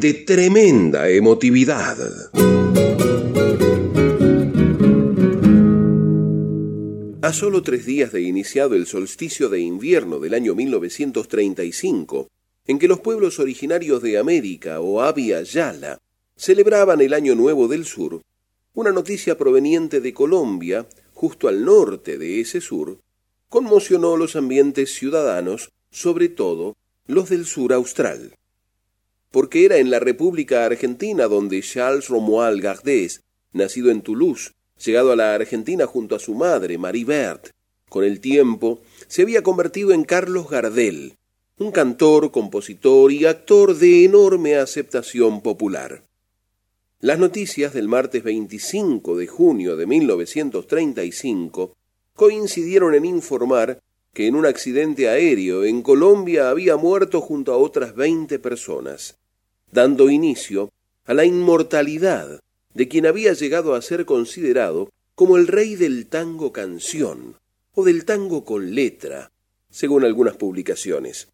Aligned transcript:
de 0.00 0.14
tremenda 0.14 1.08
emotividad. 1.08 1.96
A 7.20 7.32
solo 7.32 7.62
tres 7.62 7.84
días 7.84 8.12
de 8.12 8.20
iniciado 8.20 8.76
el 8.76 8.86
solsticio 8.86 9.48
de 9.48 9.60
invierno 9.60 10.20
del 10.20 10.34
año 10.34 10.54
1935, 10.54 12.28
en 12.66 12.78
que 12.78 12.86
los 12.86 13.00
pueblos 13.00 13.40
originarios 13.40 14.00
de 14.00 14.18
América 14.18 14.80
o 14.80 15.00
Abya 15.00 15.42
Yala 15.42 15.98
celebraban 16.36 17.00
el 17.00 17.12
Año 17.12 17.34
Nuevo 17.34 17.66
del 17.66 17.84
Sur, 17.84 18.22
una 18.74 18.92
noticia 18.92 19.36
proveniente 19.36 20.00
de 20.00 20.12
Colombia, 20.14 20.86
justo 21.12 21.48
al 21.48 21.64
norte 21.64 22.18
de 22.18 22.40
ese 22.40 22.60
sur, 22.60 23.00
conmocionó 23.48 24.16
los 24.16 24.36
ambientes 24.36 24.94
ciudadanos, 24.94 25.70
sobre 25.90 26.28
todo 26.28 26.76
los 27.06 27.30
del 27.30 27.46
sur 27.46 27.72
austral. 27.72 28.37
Porque 29.30 29.64
era 29.64 29.76
en 29.78 29.90
la 29.90 29.98
República 29.98 30.64
Argentina 30.64 31.26
donde 31.26 31.62
Charles 31.62 32.08
Romuald 32.08 32.62
Gardés, 32.62 33.22
nacido 33.52 33.90
en 33.90 34.02
Toulouse, 34.02 34.52
llegado 34.82 35.12
a 35.12 35.16
la 35.16 35.34
Argentina 35.34 35.86
junto 35.86 36.14
a 36.14 36.18
su 36.18 36.34
madre, 36.34 36.78
Marie 36.78 37.04
Bert, 37.04 37.50
con 37.88 38.04
el 38.04 38.20
tiempo 38.20 38.80
se 39.06 39.22
había 39.22 39.42
convertido 39.42 39.92
en 39.92 40.04
Carlos 40.04 40.48
Gardel, 40.48 41.16
un 41.58 41.72
cantor, 41.72 42.30
compositor 42.30 43.10
y 43.12 43.24
actor 43.24 43.76
de 43.76 44.04
enorme 44.04 44.56
aceptación 44.56 45.42
popular. 45.42 46.04
Las 47.00 47.18
noticias 47.18 47.72
del 47.74 47.88
martes 47.88 48.22
25 48.22 49.16
de 49.16 49.26
junio 49.26 49.76
de 49.76 49.86
1935 49.86 51.76
coincidieron 52.14 52.94
en 52.94 53.04
informar 53.04 53.80
que 54.12 54.26
en 54.26 54.34
un 54.34 54.46
accidente 54.46 55.08
aéreo 55.08 55.64
en 55.64 55.82
Colombia 55.82 56.50
había 56.50 56.76
muerto 56.76 57.20
junto 57.20 57.52
a 57.52 57.56
otras 57.56 57.94
veinte 57.94 58.38
personas, 58.38 59.16
dando 59.70 60.10
inicio 60.10 60.70
a 61.04 61.14
la 61.14 61.24
inmortalidad 61.24 62.40
de 62.74 62.88
quien 62.88 63.06
había 63.06 63.32
llegado 63.32 63.74
a 63.74 63.82
ser 63.82 64.04
considerado 64.04 64.90
como 65.14 65.36
el 65.36 65.46
rey 65.46 65.74
del 65.74 66.06
tango 66.06 66.52
canción 66.52 67.36
o 67.74 67.84
del 67.84 68.04
tango 68.04 68.44
con 68.44 68.74
letra, 68.74 69.32
según 69.70 70.04
algunas 70.04 70.36
publicaciones, 70.36 71.28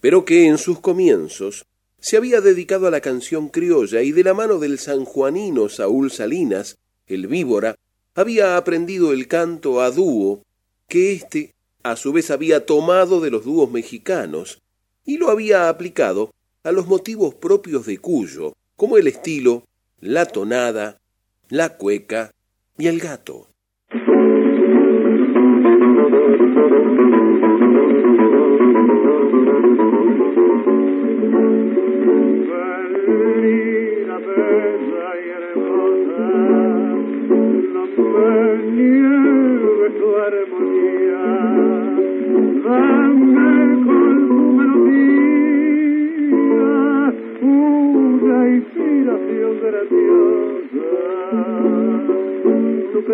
pero 0.00 0.24
que 0.24 0.46
en 0.46 0.58
sus 0.58 0.80
comienzos 0.80 1.66
se 1.98 2.16
había 2.16 2.40
dedicado 2.40 2.86
a 2.86 2.90
la 2.90 3.00
canción 3.00 3.48
criolla 3.48 4.02
y 4.02 4.12
de 4.12 4.22
la 4.22 4.34
mano 4.34 4.58
del 4.58 4.78
sanjuanino 4.78 5.68
Saúl 5.68 6.10
Salinas, 6.10 6.76
el 7.06 7.26
víbora, 7.26 7.74
había 8.14 8.56
aprendido 8.56 9.12
el 9.12 9.26
canto 9.26 9.80
a 9.80 9.90
dúo 9.90 10.42
que 10.88 11.12
éste 11.12 11.55
a 11.90 11.96
su 11.96 12.12
vez 12.12 12.30
había 12.30 12.66
tomado 12.66 13.20
de 13.20 13.30
los 13.30 13.44
dúos 13.44 13.70
mexicanos 13.70 14.62
y 15.04 15.18
lo 15.18 15.30
había 15.30 15.68
aplicado 15.68 16.32
a 16.62 16.72
los 16.72 16.86
motivos 16.86 17.34
propios 17.34 17.86
de 17.86 17.98
Cuyo, 17.98 18.54
como 18.74 18.96
el 18.96 19.06
estilo, 19.06 19.64
la 20.00 20.26
tonada, 20.26 21.00
la 21.48 21.76
cueca 21.76 22.32
y 22.76 22.88
el 22.88 23.00
gato. 23.00 23.48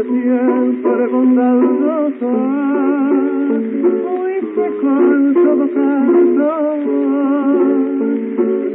Siempre 0.05 1.07
bondadosa, 1.07 2.33
fuiste 4.03 4.65
con 4.81 5.35
todo 5.35 5.65
canto, 5.75 6.51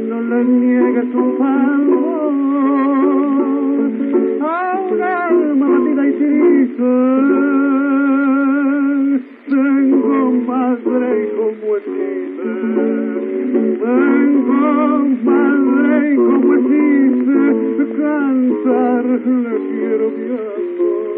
no 0.08 0.18
le 0.22 0.44
niegues 0.44 1.14
un 1.14 1.30
favor 1.38 2.32
a 4.40 4.80
un 4.90 5.02
alma 5.02 5.66
batida 5.68 6.06
y 6.06 6.12
triste. 6.12 6.90
Tengo 9.48 10.32
madre 10.46 11.10
como 11.36 11.76
existe, 11.76 12.50
tengo 13.84 14.70
madre 15.24 16.16
como 16.16 16.48
existe, 16.54 17.38
cantar 17.98 19.04
le 19.04 19.54
quiero 19.68 20.06
mi 20.10 20.28
Cuando 20.78 21.17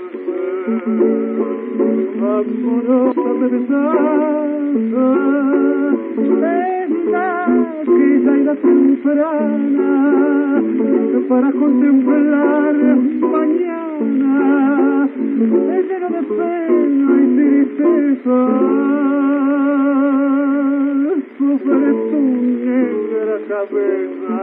amorosa 2.39 3.31
besaza, 3.41 5.07
esta 6.81 7.27
quizá 7.85 8.31
y 8.37 8.43
la 8.43 8.55
temprana, 8.55 9.91
para 11.29 11.49
contemplar 11.51 12.75
mañana, 13.35 15.09
lleno 15.87 16.09
de 16.09 16.21
pena 16.37 17.11
y 17.21 17.27
tristeza, 17.35 18.39
sobre 21.59 21.91
tu 22.09 22.21
negra 22.65 23.37
cabeza, 23.49 24.37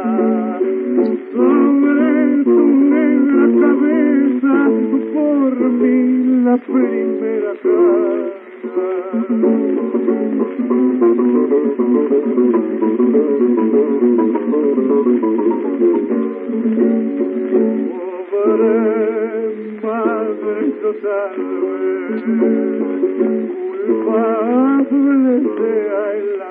sobre 1.33 2.45
tu 2.45 2.59
negra 2.95 3.45
cabeza, 3.63 4.55
por 5.15 5.53
mí 5.81 5.97
la 6.45 6.57
primera 6.59 7.53
Pobre 18.31 18.72
madre 19.83 20.63
total, 20.83 21.34
culpable 23.99 25.25
sea 25.57 26.03
en 26.16 26.27
la 26.39 26.51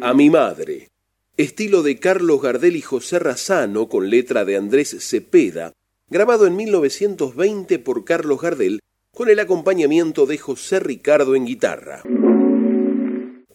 A 0.00 0.14
mi 0.14 0.30
madre. 0.30 0.88
Estilo 1.36 1.82
de 1.82 1.98
Carlos 1.98 2.40
Gardel 2.40 2.76
y 2.76 2.80
José 2.80 3.18
Razano 3.18 3.88
con 3.88 4.08
letra 4.08 4.44
de 4.44 4.56
Andrés 4.56 4.96
Cepeda, 5.00 5.72
grabado 6.08 6.46
en 6.46 6.56
1920 6.56 7.78
por 7.80 8.04
Carlos 8.04 8.40
Gardel 8.40 8.80
con 9.12 9.28
el 9.28 9.40
acompañamiento 9.40 10.26
de 10.26 10.38
José 10.38 10.80
Ricardo 10.80 11.34
en 11.34 11.46
guitarra. 11.46 12.02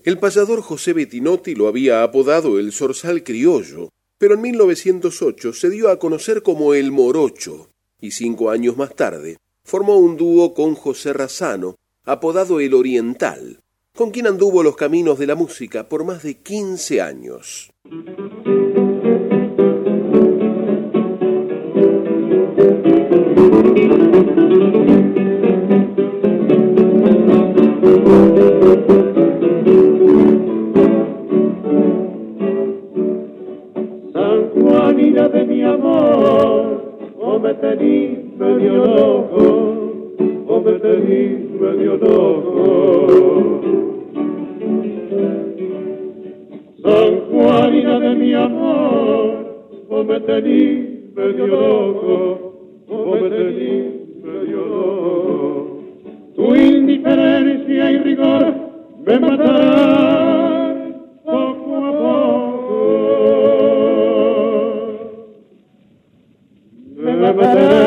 El 0.03 0.17
payador 0.19 0.61
José 0.61 0.93
Bettinotti 0.93 1.55
lo 1.55 1.67
había 1.67 2.03
apodado 2.03 2.59
el 2.59 2.71
Zorzal 2.71 3.23
Criollo, 3.23 3.89
pero 4.17 4.33
en 4.33 4.41
1908 4.41 5.53
se 5.53 5.69
dio 5.69 5.89
a 5.89 5.99
conocer 5.99 6.43
como 6.43 6.73
el 6.73 6.91
Morocho 6.91 7.69
y 8.01 8.11
cinco 8.11 8.49
años 8.49 8.75
más 8.77 8.95
tarde 8.95 9.37
formó 9.63 9.97
un 9.97 10.17
dúo 10.17 10.53
con 10.53 10.75
José 10.75 11.13
Razano, 11.13 11.75
apodado 12.03 12.59
el 12.59 12.73
Oriental, 12.73 13.59
con 13.95 14.09
quien 14.11 14.25
anduvo 14.27 14.63
los 14.63 14.75
caminos 14.75 15.19
de 15.19 15.27
la 15.27 15.35
música 15.35 15.87
por 15.87 16.03
más 16.03 16.23
de 16.23 16.35
15 16.39 17.01
años. 17.01 17.71
San 34.13 34.49
Juanina 34.51 35.29
de 35.29 35.45
mi 35.45 35.63
amor, 35.63 37.13
o 37.19 37.39
me 37.39 37.53
tení 37.55 38.33
medio 38.37 38.85
loco, 38.85 39.80
o 40.51 40.59
me 40.59 40.73
tení 40.79 41.21
medio 41.61 41.95
loco. 41.95 43.61
San 46.83 47.11
Juanina 47.29 47.99
de 47.99 48.15
mi 48.15 48.33
amor, 48.33 49.29
o 49.89 50.03
me 50.03 50.19
tení 50.19 50.63
medio 51.15 51.47
loco, 51.47 52.15
o 52.89 53.15
me 53.21 53.29
tení 53.29 53.73
medio 54.23 54.61
loco. 54.73 55.79
Tu 56.35 56.55
indiferencia 56.55 57.91
y 57.91 57.97
rigor 57.99 58.53
me 59.05 59.19
matarán 59.19 60.75
poco 61.23 61.71
a 61.85 61.91
poco. 62.01 62.79
Me 66.97 67.11
matarán 67.15 67.80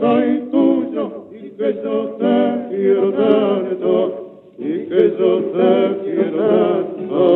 soy 0.00 0.48
tuyo 0.50 1.26
y 1.30 1.50
que 1.50 1.74
yo 1.84 2.16
te 2.18 2.36
quiero 2.70 3.12
tanto, 3.12 4.40
y 4.58 4.86
que 4.88 5.14
yo 5.18 5.30
te 5.52 5.72
quiero 6.04 6.36
tanto. 7.06 7.30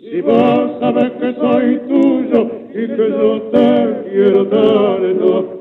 Si 0.00 0.20
vos 0.20 0.80
sabes 0.80 1.12
que 1.12 1.34
soy 1.34 1.78
tuyo 1.88 2.50
y 2.70 2.86
que 2.88 3.08
yo 3.08 3.42
te 3.52 4.10
quiero 4.10 4.46
tanto, 4.46 5.55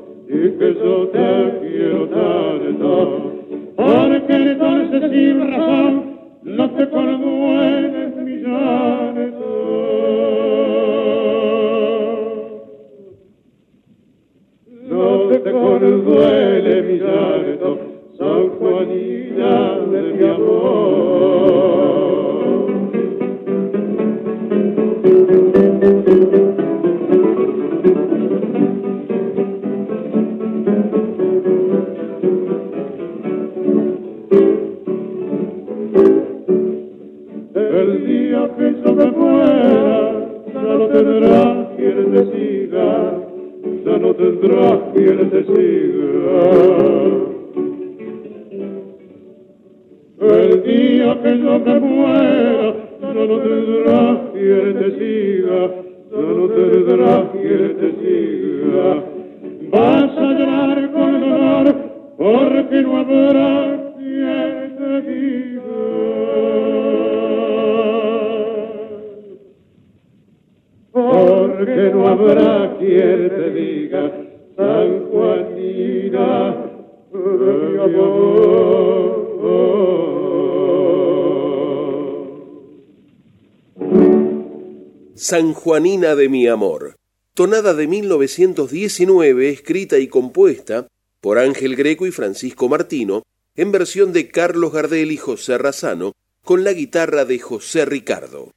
Juanina 85.66 86.14
de 86.14 86.30
mi 86.30 86.46
amor, 86.46 87.00
tonada 87.34 87.74
de 87.74 87.88
1919, 87.88 89.50
escrita 89.50 89.98
y 89.98 90.08
compuesta 90.08 90.88
por 91.22 91.40
Ángel 91.40 91.76
Greco 91.76 92.06
y 92.06 92.12
Francisco 92.12 92.70
Martino, 92.70 93.24
en 93.56 93.72
versión 93.72 94.14
de 94.14 94.30
Carlos 94.30 94.72
Gardel 94.72 95.12
y 95.12 95.18
José 95.18 95.58
Razano, 95.58 96.14
con 96.44 96.64
la 96.64 96.72
guitarra 96.72 97.26
de 97.26 97.40
José 97.40 97.86
Ricardo. 97.86 98.52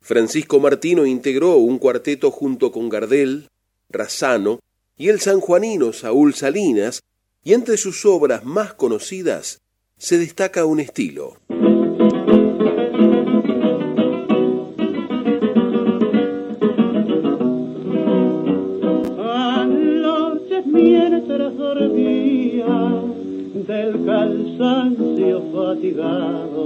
Francisco 0.00 0.58
Martino 0.58 1.06
integró 1.06 1.58
un 1.58 1.78
cuarteto 1.78 2.32
junto 2.32 2.72
con 2.72 2.88
Gardel, 2.88 3.50
Razano 3.88 4.58
y 4.96 5.10
el 5.10 5.20
sanjuanino 5.20 5.92
Saúl 5.92 6.34
Salinas, 6.34 7.04
y 7.44 7.52
entre 7.52 7.76
sus 7.76 8.04
obras 8.04 8.44
más 8.44 8.74
conocidas 8.74 9.60
se 9.96 10.18
destaca 10.18 10.64
un 10.64 10.80
estilo. 10.80 11.36
Del 23.68 24.04
cansancio 24.06 25.42
fatigado, 25.54 26.64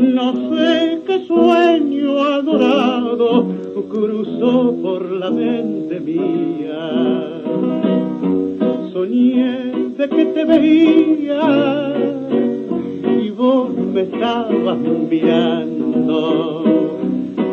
no 0.00 0.32
sé 0.50 1.02
qué 1.06 1.24
sueño 1.24 2.20
adorado 2.20 3.46
cruzó 3.88 4.74
por 4.82 5.08
la 5.12 5.30
mente 5.30 6.00
mía. 6.00 7.42
Soñé 8.92 9.72
de 9.96 10.08
que 10.08 10.24
te 10.24 10.44
veía 10.44 11.94
y 13.22 13.30
vos 13.30 13.70
me 13.76 14.02
estabas 14.02 14.78
mirando. 14.78 16.64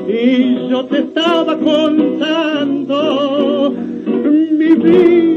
Y 0.07 0.67
yo 0.67 0.85
te 0.85 0.97
estaba 0.97 1.59
contando 1.59 2.95
mi 3.71 4.73
vida 4.73 5.34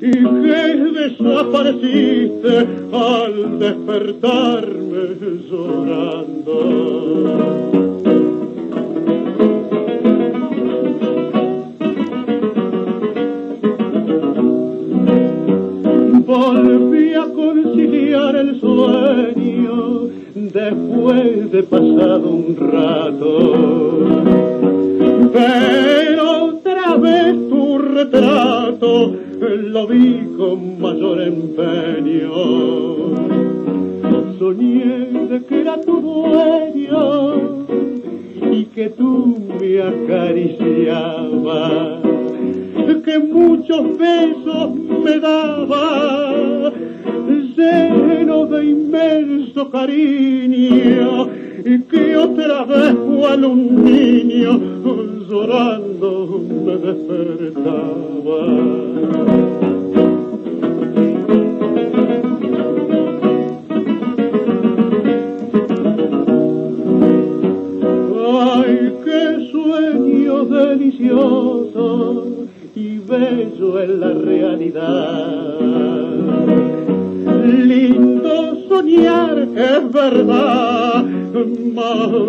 y 0.00 0.10
que 0.12 0.60
desapareciste 0.92 2.54
al 2.92 3.58
despertarme 3.58 5.02
llorando. 5.50 6.86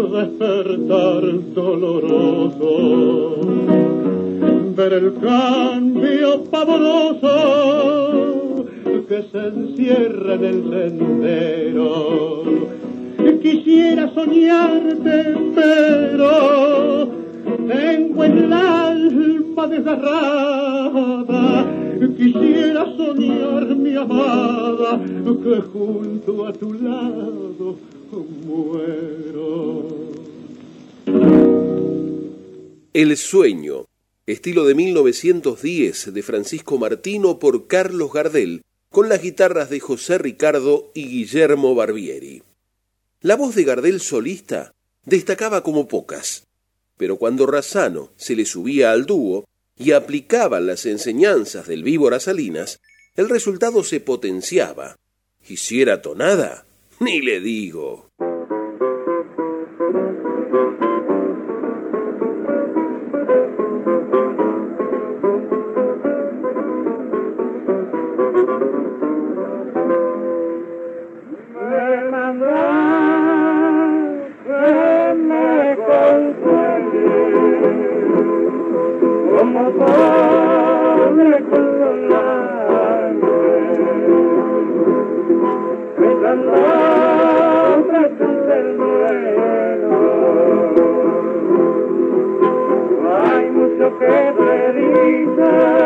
left 0.01 0.41
Sueño, 33.17 33.85
estilo 34.25 34.65
de 34.65 34.75
1910 34.75 36.13
de 36.13 36.23
Francisco 36.23 36.77
Martino 36.77 37.39
por 37.39 37.67
Carlos 37.67 38.13
Gardel, 38.13 38.61
con 38.89 39.09
las 39.09 39.21
guitarras 39.21 39.69
de 39.69 39.79
José 39.79 40.17
Ricardo 40.17 40.91
y 40.93 41.07
Guillermo 41.07 41.75
Barbieri. 41.75 42.43
La 43.21 43.35
voz 43.35 43.55
de 43.55 43.63
Gardel 43.63 43.99
solista 43.99 44.71
destacaba 45.05 45.63
como 45.63 45.87
pocas 45.87 46.47
pero 46.97 47.17
cuando 47.17 47.45
Razano 47.45 48.11
se 48.17 48.35
le 48.35 48.45
subía 48.45 48.91
al 48.91 49.05
dúo 49.05 49.45
y 49.77 49.91
aplicaban 49.91 50.65
las 50.65 50.85
enseñanzas 50.85 51.67
del 51.67 51.83
víbora 51.83 52.19
Salinas, 52.19 52.79
el 53.15 53.29
resultado 53.29 53.83
se 53.83 53.99
potenciaba. 53.99 54.97
Y 55.47 55.57
si 55.57 55.81
era 55.81 56.01
tonada, 56.01 56.65
ni 56.99 57.21
le 57.21 57.39
digo. 57.39 58.06
Hay 93.09 93.51
mucho 93.51 93.99
que 93.99 94.33
predicar. 94.37 95.76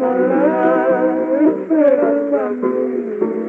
la 0.00 1.50
esperanza 1.50 2.50
mía. 2.50 3.47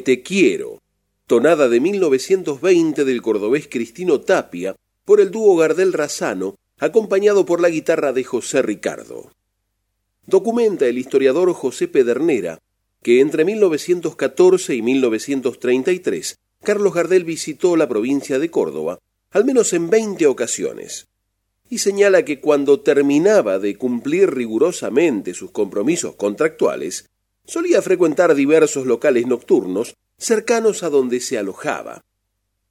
Te 0.00 0.22
quiero, 0.22 0.80
tonada 1.26 1.68
de 1.68 1.80
1920 1.80 3.04
del 3.04 3.22
cordobés 3.22 3.68
Cristino 3.68 4.20
Tapia 4.20 4.76
por 5.04 5.20
el 5.20 5.30
dúo 5.30 5.56
Gardel 5.56 5.92
Razano, 5.92 6.56
acompañado 6.78 7.46
por 7.46 7.60
la 7.60 7.70
guitarra 7.70 8.12
de 8.12 8.24
José 8.24 8.62
Ricardo. 8.62 9.30
Documenta 10.26 10.86
el 10.86 10.98
historiador 10.98 11.52
José 11.52 11.88
Pedernera 11.88 12.58
que 13.02 13.20
entre 13.20 13.44
1914 13.44 14.74
y 14.74 14.82
1933 14.82 16.36
Carlos 16.62 16.92
Gardel 16.92 17.24
visitó 17.24 17.76
la 17.76 17.88
provincia 17.88 18.38
de 18.38 18.50
Córdoba 18.50 18.98
al 19.30 19.44
menos 19.44 19.72
en 19.72 19.88
20 19.88 20.26
ocasiones 20.26 21.06
y 21.68 21.78
señala 21.78 22.24
que 22.24 22.40
cuando 22.40 22.80
terminaba 22.80 23.58
de 23.60 23.76
cumplir 23.76 24.34
rigurosamente 24.34 25.34
sus 25.34 25.52
compromisos 25.52 26.16
contractuales, 26.16 27.08
solía 27.50 27.82
frecuentar 27.82 28.36
diversos 28.36 28.86
locales 28.86 29.26
nocturnos 29.26 29.96
cercanos 30.16 30.84
a 30.84 30.88
donde 30.88 31.18
se 31.18 31.36
alojaba. 31.36 32.04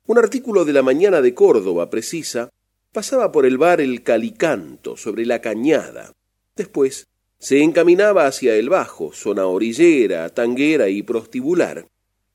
Un 0.07 0.17
artículo 0.17 0.63
de 0.63 0.71
la 0.71 0.81
Mañana 0.81 1.21
de 1.21 1.33
Córdoba 1.33 1.89
precisa, 1.89 2.49
pasaba 2.93 3.29
por 3.29 3.45
el 3.45 3.57
bar 3.57 3.81
El 3.81 4.03
Calicanto, 4.03 4.95
sobre 4.95 5.25
la 5.25 5.41
Cañada. 5.41 6.13
Después 6.55 7.07
se 7.39 7.61
encaminaba 7.61 8.25
hacia 8.25 8.55
el 8.55 8.69
Bajo, 8.69 9.11
zona 9.11 9.47
orillera, 9.47 10.29
tanguera 10.29 10.87
y 10.87 11.03
prostibular, 11.03 11.85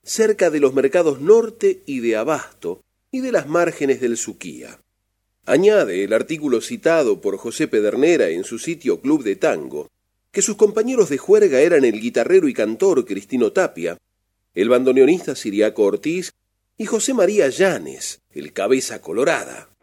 cerca 0.02 0.50
de 0.50 0.60
los 0.60 0.74
mercados 0.74 1.22
norte 1.22 1.82
y 1.86 2.00
de 2.00 2.16
Abasto 2.16 2.82
y 3.10 3.20
de 3.20 3.32
las 3.32 3.48
márgenes 3.48 4.02
del 4.02 4.18
Suquía. 4.18 4.80
Añade 5.46 6.04
el 6.04 6.12
artículo 6.12 6.60
citado 6.60 7.22
por 7.22 7.38
José 7.38 7.68
Pedernera 7.68 8.28
en 8.28 8.44
su 8.44 8.58
sitio 8.58 9.00
Club 9.00 9.24
de 9.24 9.36
Tango, 9.36 9.88
que 10.35 10.43
sus 10.43 10.57
compañeros 10.57 11.09
de 11.09 11.17
juerga 11.17 11.61
eran 11.61 11.85
el 11.85 12.00
guitarrero 12.00 12.49
y 12.49 12.53
cantor 12.53 13.07
Cristino 13.07 13.53
Tapia, 13.53 13.97
el 14.53 14.69
bandoneonista 14.69 15.37
Siriaco 15.37 15.85
Ortiz 15.85 16.33
y 16.76 16.87
José 16.87 17.14
María 17.14 17.49
Llanes, 17.49 18.21
el 18.33 18.53
cabeza 18.53 19.00
colorada. 19.00 19.74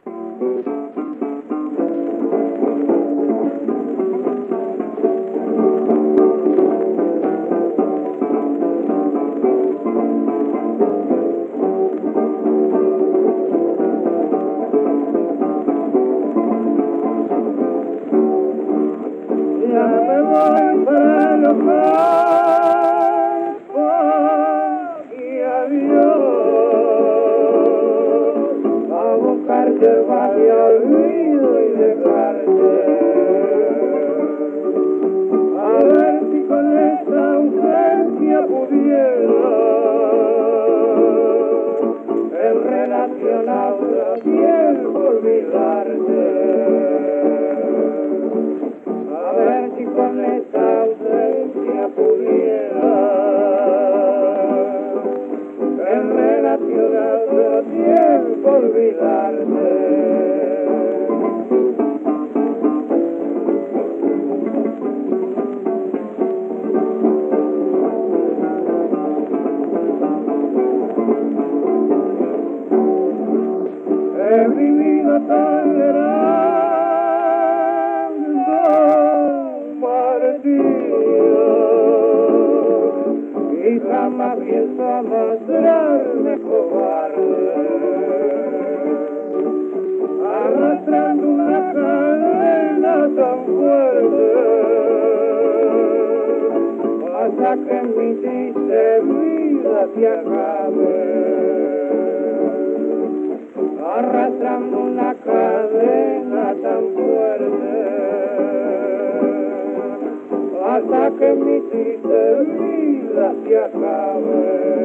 hasta 110.81 111.11
que 111.17 111.33
mi 111.33 111.61
triste 111.70 112.44
vida 112.44 113.33
se 113.44 113.57
acabe. 113.57 114.81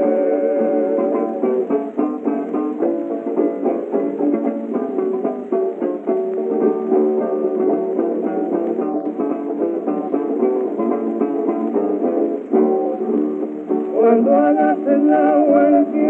cuando 13.98 14.34
hagas 14.34 14.78
el 14.86 15.12
agua 15.12 15.68
el 15.68 15.86
tiempo 15.86 16.06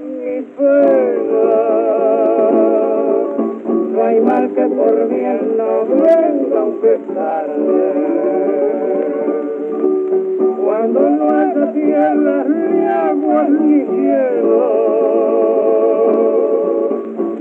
mi 0.00 0.36
pena 0.56 1.54
no 3.92 3.98
hay 4.04 4.20
mal 4.20 4.44
que 4.54 4.66
por 4.66 5.08
bien 5.08 5.56
no 5.56 5.63
vuelva 6.04 6.60
a 6.60 6.64
empezar. 6.64 7.46
Cuando 10.64 11.00
no 11.00 11.30
haya 11.30 11.72
tierra, 11.72 12.44
ni 12.44 12.86
aguas, 12.86 13.50
ni 13.50 13.80
cielo, 13.86 14.62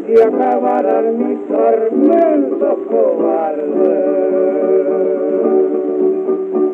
y 0.07 0.21
acabarán 0.21 1.05
mis 1.17 1.39
tormentos 1.47 2.75
cobardes. 2.89 4.13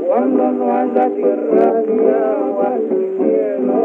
Cuando 0.08 0.52
no 0.52 0.78
haya 0.78 1.10
tierra, 1.10 1.74
ni 1.88 2.00
aguas, 2.08 2.82
ni 2.92 3.06
cielo, 3.18 3.82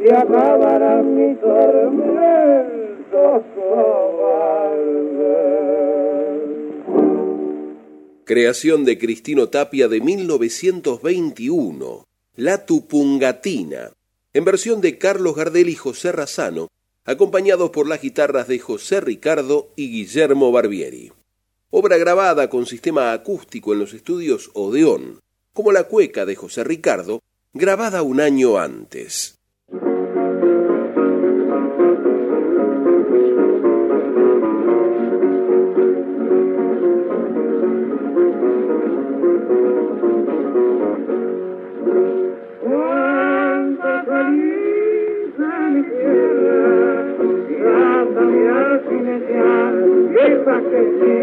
y 0.00 0.08
acabarán 0.10 1.14
mis 1.14 1.38
tormentos 1.40 1.71
Creación 8.32 8.86
de 8.86 8.96
Cristino 8.96 9.50
Tapia 9.50 9.88
de 9.88 10.00
1921, 10.00 12.08
La 12.34 12.64
Tupungatina, 12.64 13.92
en 14.32 14.44
versión 14.46 14.80
de 14.80 14.96
Carlos 14.96 15.36
Gardel 15.36 15.68
y 15.68 15.74
José 15.74 16.12
Razano, 16.12 16.68
acompañados 17.04 17.68
por 17.72 17.86
las 17.86 18.00
guitarras 18.00 18.48
de 18.48 18.58
José 18.58 19.02
Ricardo 19.02 19.68
y 19.76 19.90
Guillermo 19.90 20.50
Barbieri. 20.50 21.12
Obra 21.68 21.98
grabada 21.98 22.48
con 22.48 22.64
sistema 22.64 23.12
acústico 23.12 23.74
en 23.74 23.80
los 23.80 23.92
estudios 23.92 24.50
Odeón, 24.54 25.20
como 25.52 25.70
la 25.70 25.84
cueca 25.84 26.24
de 26.24 26.34
José 26.34 26.64
Ricardo, 26.64 27.20
grabada 27.52 28.00
un 28.00 28.18
año 28.18 28.56
antes. 28.56 29.41
Pa' 50.44 50.60
que 50.60 50.80
sí, 50.98 51.16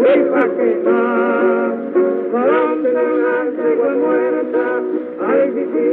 y 0.00 0.20
pa' 0.30 0.48
que 0.56 0.68
no. 0.84 1.00
Donde 2.32 2.90
una 2.90 3.36
yegua 3.56 3.92
muerta, 3.94 4.64
ay, 5.28 5.42
sí, 5.54 5.90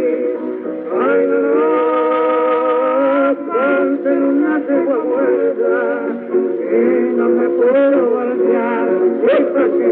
ay, 1.01 1.19
no, 1.27 1.37
no. 1.41 1.59
Donde 3.45 4.11
una 4.11 4.53
yegua 4.67 4.97
muerta, 5.03 5.73
y 6.71 6.83
no 7.17 7.25
me 7.29 7.47
puedo 7.49 7.99
voltear, 8.09 8.87
y 9.23 9.43
pa' 9.53 9.69
que 9.77 9.89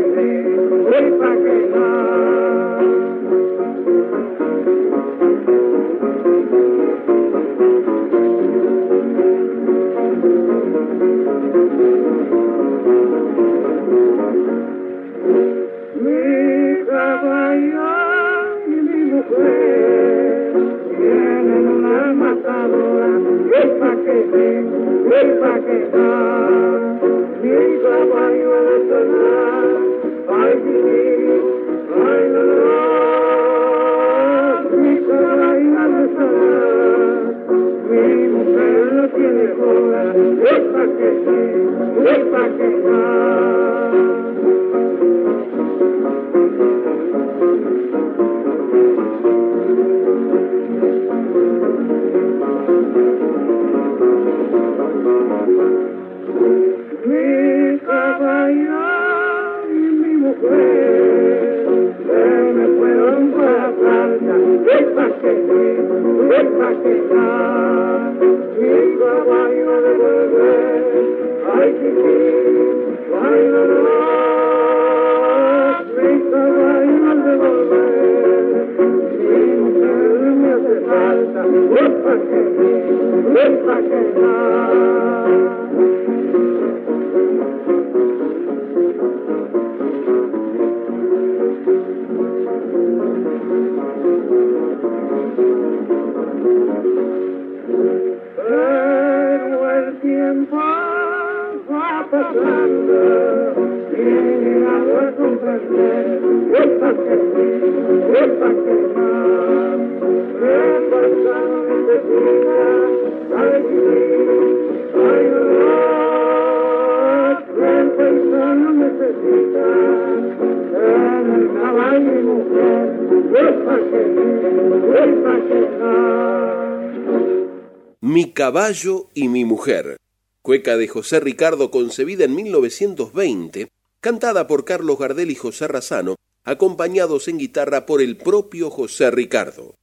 Mi 128.01 128.31
caballo 128.31 129.09
y 129.13 129.27
mi 129.27 129.45
mujer, 129.45 129.97
cueca 130.41 130.77
de 130.77 130.87
José 130.87 131.19
Ricardo 131.19 131.69
concebida 131.69 132.25
en 132.25 132.35
1920 132.35 133.72
cantada 134.03 134.47
por 134.47 134.65
Carlos 134.65 134.99
Gardel 134.99 135.31
y 135.31 135.35
José 135.35 135.65
Razano, 135.65 136.17
acompañados 136.43 137.29
en 137.29 137.37
guitarra 137.37 137.85
por 137.85 138.01
el 138.01 138.17
propio 138.17 138.69
José 138.69 139.09
Ricardo. 139.11 139.75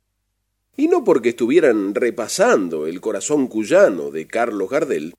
Y 0.77 0.89
no 0.89 1.05
porque 1.05 1.31
estuvieran 1.31 1.95
repasando 1.95 2.87
el 2.87 3.01
corazón 3.01 3.49
cuyano 3.49 4.11
de 4.11 4.27
Carlos 4.27 4.69
Gardel, 4.69 5.15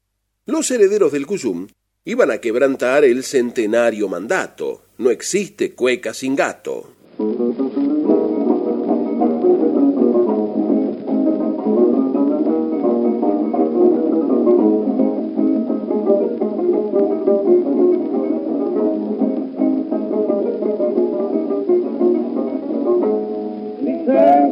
los 0.45 0.69
herederos 0.69 1.11
del 1.11 1.25
Cuyum 1.25 1.67
iban 2.05 2.29
a 2.29 2.37
quebrantar 2.37 3.03
el 3.03 3.23
centenario 3.23 4.07
mandato. 4.07 4.83
No 4.99 5.09
existe 5.09 5.73
cueca 5.73 6.13
sin 6.13 6.35
gato. 6.35 6.93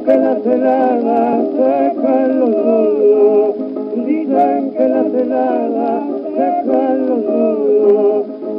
que 0.10 0.17
las 0.17 0.43
heladas 0.43 1.45
secan 1.52 2.39
los 2.39 2.50
nudos, 2.50 3.56
dicen 4.08 4.72
que 4.72 4.88
las 4.88 5.13
heladas 5.13 6.04
secan 6.36 7.08
los 7.10 7.19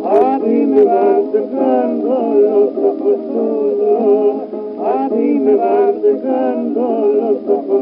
a 0.07 0.39
mí 0.39 0.67
me 0.67 0.85
van 0.85 1.33
dejando 1.33 2.35
los 2.41 2.77
ojos 2.77 3.17
sudos, 3.33 4.43
a 4.79 5.09
mí 5.13 5.41
me 5.41 5.55
van 5.57 6.03
dejando 6.03 6.83
los 7.19 7.39
ojos. 7.49 7.81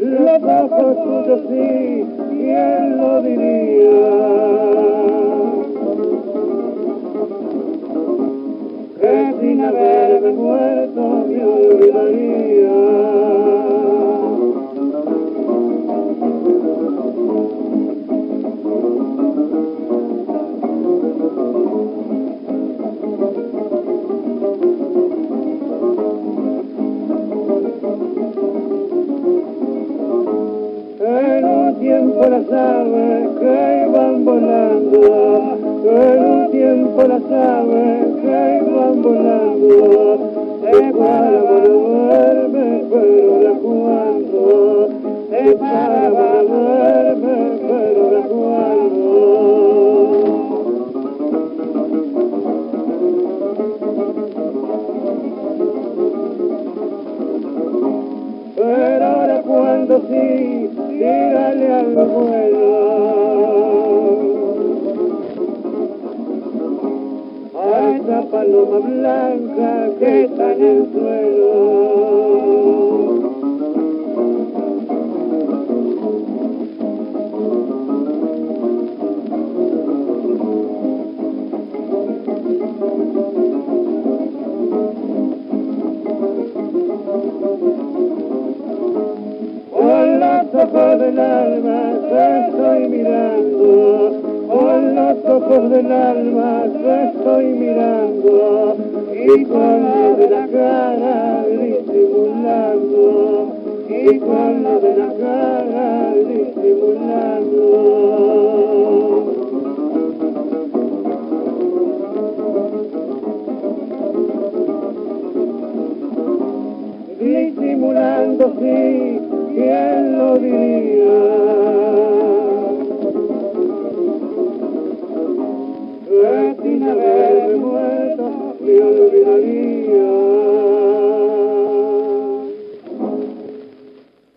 Los 0.00 0.72
ojos 0.72 1.40
sí. 1.48 2.13
¿Quién 2.44 2.98
lo 2.98 3.22
diría? 3.22 4.04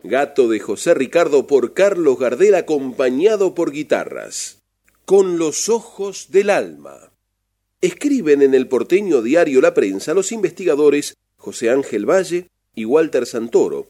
Gato 0.03 0.47
de 0.47 0.59
José 0.59 0.93
Ricardo 0.93 1.47
por 1.47 1.73
Carlos 1.73 2.17
Gardel 2.17 2.55
acompañado 2.55 3.53
por 3.53 3.71
guitarras. 3.71 4.59
Con 5.05 5.37
los 5.37 5.69
ojos 5.69 6.27
del 6.31 6.49
alma. 6.49 7.11
Escriben 7.81 8.41
en 8.41 8.53
el 8.53 8.67
porteño 8.67 9.21
diario 9.21 9.61
La 9.61 9.73
Prensa 9.73 10.13
los 10.13 10.31
investigadores 10.31 11.15
José 11.37 11.69
Ángel 11.69 12.09
Valle, 12.09 12.49
y 12.77 12.85
Walter 12.85 13.25
Santoro, 13.25 13.87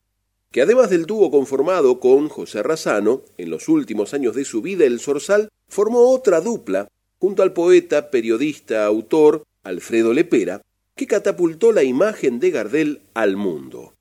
que 0.49 0.61
además 0.61 0.89
del 0.89 1.05
dúo 1.05 1.29
conformado 1.29 1.99
con 1.99 2.29
José 2.29 2.63
Razano, 2.63 3.21
en 3.37 3.49
los 3.49 3.67
últimos 3.67 4.13
años 4.13 4.33
de 4.33 4.45
su 4.45 4.61
vida 4.61 4.85
el 4.85 5.01
Zorzal 5.01 5.49
formó 5.67 6.09
otra 6.09 6.39
dupla 6.39 6.87
junto 7.19 7.43
al 7.43 7.51
poeta, 7.51 8.09
periodista, 8.09 8.85
autor 8.85 9.43
Alfredo 9.63 10.13
Lepera, 10.13 10.61
que 10.95 11.05
catapultó 11.05 11.73
la 11.73 11.83
imagen 11.83 12.39
de 12.39 12.49
Gardel 12.49 13.01
al 13.13 13.35
mundo. 13.35 13.93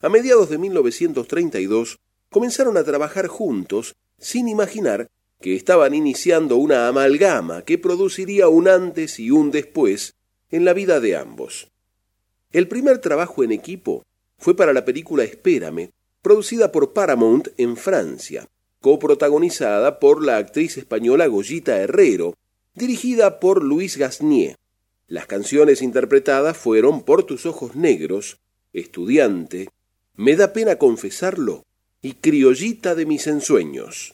A 0.00 0.08
mediados 0.08 0.50
de 0.50 0.58
1932 0.58 1.98
comenzaron 2.30 2.76
a 2.76 2.84
trabajar 2.84 3.26
juntos 3.26 3.96
sin 4.20 4.46
imaginar 4.46 5.08
que 5.40 5.56
estaban 5.56 5.94
iniciando 5.94 6.58
una 6.58 6.86
amalgama 6.86 7.62
que 7.62 7.76
produciría 7.76 8.46
un 8.46 8.68
antes 8.68 9.18
y 9.18 9.32
un 9.32 9.50
después 9.50 10.14
en 10.52 10.64
la 10.64 10.74
vida 10.74 11.00
de 11.00 11.16
ambos. 11.16 11.72
El 12.52 12.68
primer 12.68 12.98
trabajo 12.98 13.42
en 13.42 13.50
equipo 13.50 14.04
fue 14.42 14.56
para 14.56 14.72
la 14.72 14.84
película 14.84 15.22
Espérame, 15.22 15.90
producida 16.20 16.72
por 16.72 16.92
Paramount 16.92 17.48
en 17.58 17.76
Francia, 17.76 18.48
coprotagonizada 18.80 20.00
por 20.00 20.24
la 20.24 20.36
actriz 20.36 20.76
española 20.76 21.28
Goyita 21.28 21.78
Herrero, 21.78 22.34
dirigida 22.74 23.38
por 23.38 23.62
Luis 23.62 23.96
Gasnier. 23.96 24.56
Las 25.06 25.26
canciones 25.26 25.80
interpretadas 25.80 26.56
fueron 26.56 27.02
Por 27.02 27.22
tus 27.22 27.46
ojos 27.46 27.76
negros, 27.76 28.40
Estudiante, 28.72 29.68
Me 30.16 30.34
da 30.34 30.52
pena 30.52 30.76
confesarlo 30.76 31.62
y 32.02 32.14
Criollita 32.14 32.96
de 32.96 33.06
mis 33.06 33.28
ensueños. 33.28 34.12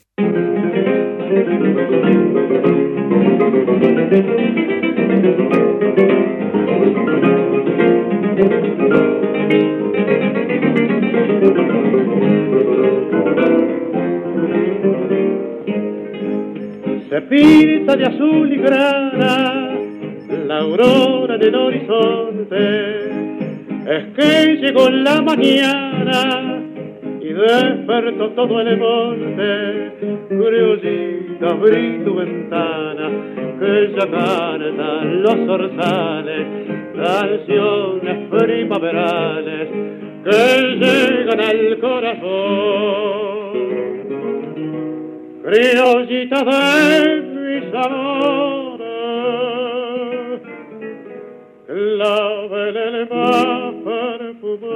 Se 17.28 17.34
pinta 17.34 17.96
de 17.96 18.04
azul 18.06 18.52
y 18.52 18.56
grana 18.56 19.74
la 20.46 20.58
aurora 20.60 21.36
del 21.36 21.54
horizonte. 21.54 23.10
Es 23.86 24.04
que 24.16 24.56
llegó 24.56 24.88
la 24.88 25.20
mañana 25.20 26.62
y 27.20 27.26
despertó 27.26 28.30
todo 28.30 28.60
el 28.60 28.78
monte. 28.78 29.92
Criollita, 30.28 31.48
abrí 31.48 32.02
tu 32.04 32.14
ventana, 32.14 33.10
que 33.60 33.92
ya 33.94 34.10
cantan 34.10 35.22
los 35.22 35.36
zorzales, 35.46 36.46
canciones 36.94 38.28
primaverales 38.30 39.68
que 40.24 40.76
llegan 40.76 41.40
al 41.40 41.78
corazón. 41.78 43.38
Criollita 45.48 46.44
de 46.44 47.22
mis 47.22 47.72
amores, 47.72 48.82
clave 51.66 52.68
el 52.68 53.08
más 53.08 53.72
perfumado. 53.88 54.68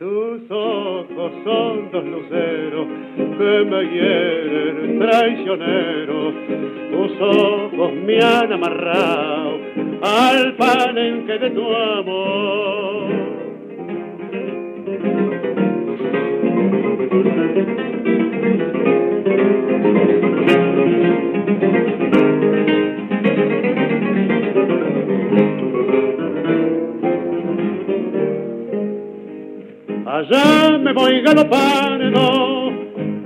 Tus 0.00 0.50
ojos 0.50 1.32
son 1.44 1.90
dos 1.92 2.04
luceros 2.06 2.86
que 3.38 3.64
me 3.70 3.80
hieren 3.84 4.98
traicionero. 4.98 6.18
Tus 6.90 7.12
ojos 7.20 7.92
me 8.04 8.18
han 8.18 8.52
amarrado 8.52 9.60
al 10.02 10.56
palenque 10.56 11.38
de 11.38 11.50
tu 11.50 11.72
amor. 11.72 12.66
Allá 30.06 30.78
me 30.78 30.94
voy 30.94 31.20
galopando 31.20 32.72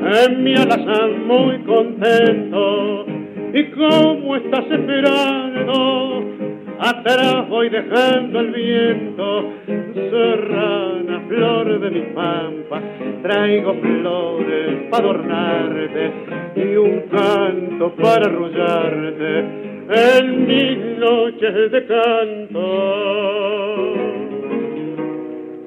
en 0.01 0.43
mi 0.43 0.57
alazán 0.57 1.29
muy 1.29 1.61
contento. 1.61 3.07
Y 3.55 3.65
como 3.71 4.35
estás 4.35 4.65
esperando, 4.69 6.25
atrás 6.81 7.49
voy 7.49 7.69
dejando 7.69 8.41
el 8.41 8.51
viento. 8.53 9.53
Serrana, 9.95 11.21
flor 11.29 11.81
de 11.81 11.91
mi 11.91 12.01
pampa, 12.15 12.81
traigo 13.23 13.75
flores 13.75 14.89
para 14.91 15.05
adornarte 15.05 16.13
y 16.57 16.77
un 16.77 17.01
canto 17.11 17.93
para 17.95 18.27
arrullarte 18.27 19.39
en 19.89 20.47
mis 20.47 20.99
noches 20.99 21.71
de 21.73 21.87
canto 21.87 23.51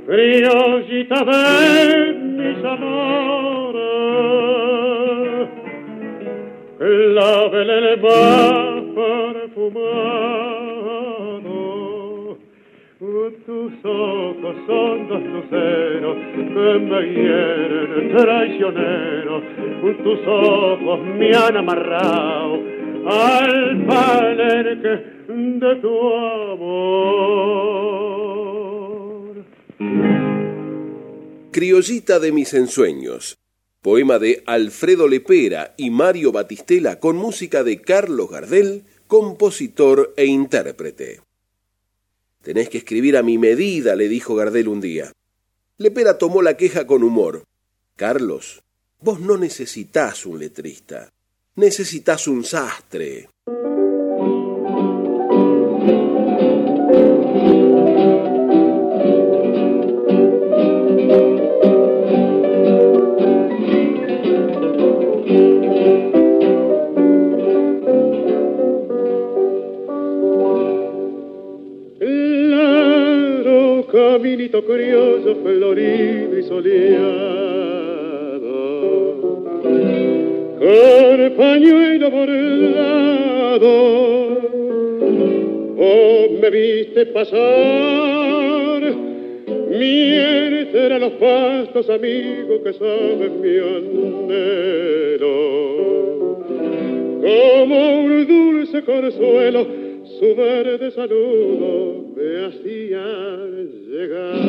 criollita 0.06 1.24
de 1.24 2.14
mis 2.14 2.64
amores, 2.64 3.84
clave 6.84 7.62
el 7.62 8.02
más 8.02 8.84
perfumado. 8.94 9.94
Tus 13.46 13.74
ojos 13.84 14.56
son 14.68 15.08
dos 15.08 15.24
luceros 15.24 16.18
que 16.36 16.80
me 16.80 17.02
hieren 17.14 18.16
traicionero. 18.16 19.36
Tus 20.04 20.20
ojos 20.28 21.00
me 21.18 21.30
han 21.36 21.56
amarrado 21.58 22.60
al 23.06 23.86
palenque 23.86 24.94
de 25.28 25.76
tu 25.82 26.14
amor. 26.54 27.04
Criollita 31.52 32.20
de 32.20 32.32
mis 32.32 32.54
ensueños, 32.54 33.38
poema 33.84 34.18
de 34.18 34.44
Alfredo 34.48 35.10
Lepera 35.10 35.76
y 35.78 35.92
Mario 35.92 36.32
Batistela 36.32 37.02
con 37.02 37.18
música 37.18 37.66
de 37.66 37.82
Carlos 37.82 38.32
Gardel, 38.32 38.86
compositor 39.08 40.14
e 40.16 40.26
intérprete. 40.26 41.20
Tenés 42.42 42.70
que 42.70 42.78
escribir 42.78 43.18
a 43.18 43.24
mi 43.24 43.38
medida, 43.38 43.96
le 43.98 44.08
dijo 44.08 44.36
Gardel 44.36 44.70
un 44.70 44.80
día. 44.80 45.12
Lepera 45.78 46.18
tomó 46.18 46.42
la 46.42 46.56
queja 46.56 46.88
con 46.88 47.04
humor. 47.04 47.44
Carlos, 47.98 48.64
vos 49.02 49.20
no 49.20 49.38
necesitas 49.38 50.26
un 50.26 50.40
letrista, 50.40 51.12
necesitas 51.56 52.28
un 52.30 52.46
sastre. 52.46 53.28
Caminito 74.14 74.64
criollo 74.64 75.36
florido 75.38 76.38
y 76.38 76.44
soleado, 76.44 76.94
con 80.60 81.34
pañuelo 81.36 82.12
bordado, 82.12 83.72
vos 85.76 86.32
me 86.40 86.50
viste 86.52 87.08
pasar, 87.08 88.84
mierte 89.80 90.94
a 90.94 91.00
los 91.00 91.14
pastos 91.14 91.90
amigos 91.90 92.62
que 92.64 92.74
saben 92.74 93.42
mi 93.42 93.58
anhelo, 93.58 95.34
como 97.20 98.00
un 98.04 98.28
dulce 98.28 98.84
consuelo, 98.84 99.66
su 100.20 100.36
verde 100.36 100.92
saludo 100.92 102.03
me 102.24 102.46
hacía 102.46 103.06
llegar. 103.90 104.40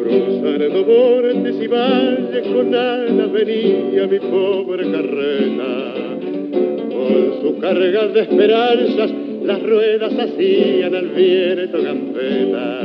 Cruzando 0.00 0.84
montes 0.86 1.56
y 1.62 1.66
valles 1.66 2.46
con 2.48 2.74
alas 2.74 3.32
venía 3.32 4.06
mi 4.06 4.18
pobre 4.18 4.90
carreta, 4.90 5.94
con 6.88 7.42
su 7.42 7.58
carga 7.60 8.08
de 8.08 8.20
esperanzas 8.20 9.10
las 9.42 9.62
ruedas 9.62 10.12
hacían 10.18 10.94
al 10.94 11.08
viento 11.08 11.82
gambeta. 11.82 12.80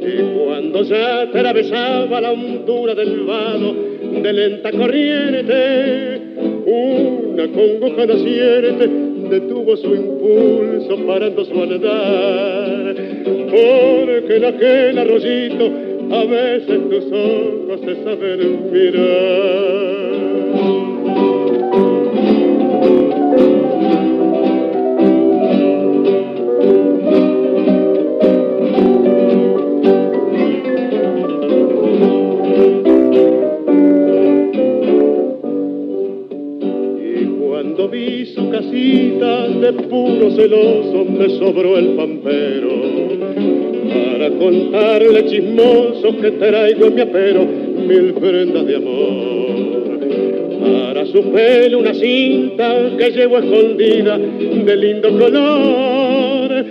Y 0.00 0.38
cuando 0.38 0.82
ya 0.84 1.22
atravesaba 1.22 2.20
la 2.20 2.32
hondura 2.32 2.94
del 2.94 3.20
vado 3.24 3.74
de 4.22 4.32
lenta 4.32 4.72
corriente, 4.72 6.20
una 6.64 7.46
congoja 7.48 8.06
naciente 8.06 9.09
detuvo 9.30 9.76
su 9.76 9.94
impulso 9.94 11.06
parando 11.06 11.44
su 11.44 11.62
andar. 11.62 12.94
Porque 13.24 14.36
en 14.36 14.44
aquel 14.44 14.98
arroyito 14.98 15.70
a 16.10 16.24
veces 16.24 16.80
tus 16.90 17.12
ojos 17.12 17.80
se 17.84 18.04
saben 18.04 18.72
mirar. 18.72 20.29
De 39.60 39.72
puro 39.72 40.30
celoso 40.30 41.04
me 41.04 41.28
sobró 41.38 41.76
el 41.76 41.88
pampero 41.88 42.70
para 43.88 44.30
contarle 44.30 45.26
chismoso 45.26 46.16
que 46.16 46.30
traigo 46.32 46.86
en 46.86 46.94
mi 46.94 47.00
apero 47.02 47.44
mil 47.86 48.14
prendas 48.14 48.66
de 48.66 48.76
amor. 48.76 50.00
Para 50.64 51.06
su 51.06 51.22
pelo 51.30 51.78
una 51.78 51.94
cinta 51.94 52.96
que 52.96 53.10
llevo 53.10 53.38
escondida 53.38 54.18
de 54.18 54.76
lindo 54.76 55.10
color. 55.18 56.64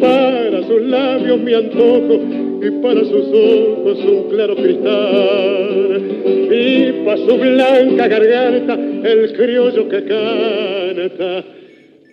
Para 0.00 0.62
sus 0.66 0.82
labios 0.82 1.40
mi 1.40 1.52
antojo 1.52 2.20
y 2.62 2.70
para 2.82 3.00
sus 3.04 3.26
ojos 3.34 3.98
un 4.04 4.30
claro 4.30 4.56
cristal. 4.56 6.02
Y 6.50 7.04
para 7.04 7.16
su 7.18 7.36
blanca 7.36 8.08
garganta 8.08 8.74
el 8.74 9.32
criollo 9.34 9.88
que 9.88 10.04
canta 10.04 11.59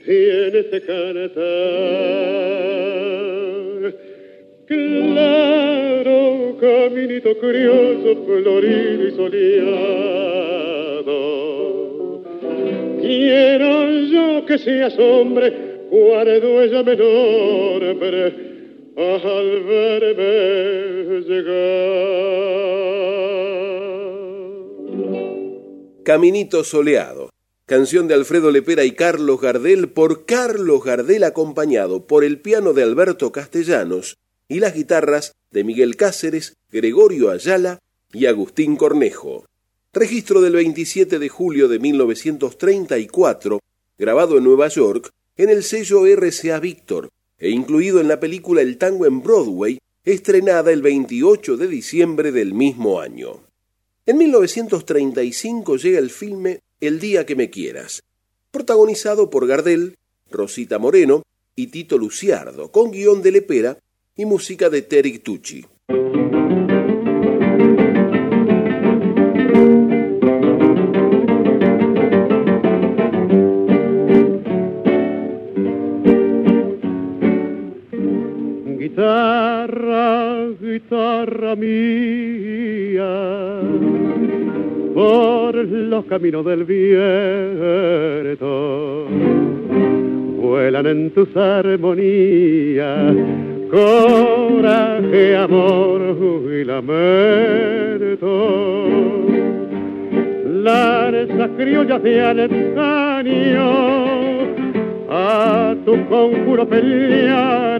tiene 0.07 0.59
este 0.59 0.81
cantar. 0.81 1.35
Claro, 4.65 6.57
caminito 6.61 7.37
criollo, 7.37 8.25
florido 8.25 9.07
y 9.07 9.11
soleado. 9.11 10.23
Quiero 13.01 13.89
yo 14.13 14.45
que 14.45 14.57
seas 14.57 14.97
hombre, 14.97 15.51
cuando 15.89 16.61
ella 16.63 16.83
me 16.83 16.95
nombre, 16.95 17.93
al 18.95 19.63
verme 19.63 21.21
llegar. 21.27 21.97
Caminito 26.03 26.63
soleado 26.63 27.26
canción 27.67 28.07
de 28.07 28.13
Alfredo 28.13 28.49
Lepera 28.49 28.85
y 28.85 28.93
Carlos 28.93 29.41
Gardel 29.41 29.89
por 29.89 30.25
Carlos 30.25 30.85
Gardel 30.85 31.25
acompañado 31.25 32.07
por 32.07 32.23
el 32.23 32.39
piano 32.39 32.71
de 32.71 32.81
Alberto 32.81 33.33
Castellanos 33.33 34.15
y 34.47 34.61
las 34.61 34.73
guitarras 34.73 35.33
de 35.51 35.65
Miguel 35.65 35.97
Cáceres, 35.97 36.55
Gregorio 36.71 37.29
Ayala 37.29 37.79
y 38.13 38.27
Agustín 38.27 38.77
Cornejo. 38.77 39.45
Registro 39.91 40.39
del 40.41 40.53
27 40.53 41.19
de 41.19 41.27
julio 41.27 41.67
de 41.67 41.79
1934, 41.79 43.59
grabado 43.97 44.37
en 44.37 44.45
Nueva 44.45 44.69
York 44.69 45.09
en 45.35 45.49
el 45.49 45.61
sello 45.63 46.05
RCA 46.05 46.61
Víctor 46.61 47.09
e 47.37 47.49
incluido 47.49 47.99
en 47.99 48.07
la 48.07 48.21
película 48.21 48.61
El 48.61 48.77
Tango 48.77 49.05
en 49.05 49.21
Broadway, 49.21 49.77
estrenada 50.05 50.71
el 50.71 50.81
28 50.81 51.57
de 51.57 51.67
diciembre 51.67 52.31
del 52.31 52.53
mismo 52.53 53.01
año. 53.01 53.41
En 54.05 54.17
1935 54.19 55.75
llega 55.75 55.99
el 55.99 56.09
filme 56.09 56.61
el 56.79 56.99
día 56.99 57.25
que 57.25 57.35
me 57.35 57.49
quieras, 57.49 58.03
protagonizado 58.51 59.29
por 59.29 59.47
Gardel, 59.47 59.97
Rosita 60.29 60.77
Moreno 60.79 61.23
y 61.55 61.67
Tito 61.67 61.97
Luciardo, 61.97 62.71
con 62.71 62.91
guion 62.91 63.21
de 63.21 63.31
Lepera 63.31 63.79
y 64.15 64.25
música 64.25 64.69
de 64.69 64.81
Terry 64.83 65.19
Tucci. 65.19 65.65
Guitarra, 78.79 80.47
guitarra 80.59 81.55
mía 81.55 82.77
por 84.97 85.53
los 85.53 86.05
caminos 86.05 86.43
del 86.43 86.63
viento. 86.63 87.05
Vuelan 90.41 90.87
en 90.87 91.11
tus 91.11 91.37
armonías, 91.37 93.13
coraje, 93.69 95.35
amor 95.35 96.01
y 96.51 96.63
lamento. 96.63 98.17
Las 100.63 101.49
criollas 101.57 102.01
de 102.01 102.23
antaño 102.23 103.69
a 105.11 105.75
tu 105.85 106.07
conjuro 106.07 106.67
pelearon, 106.67 107.77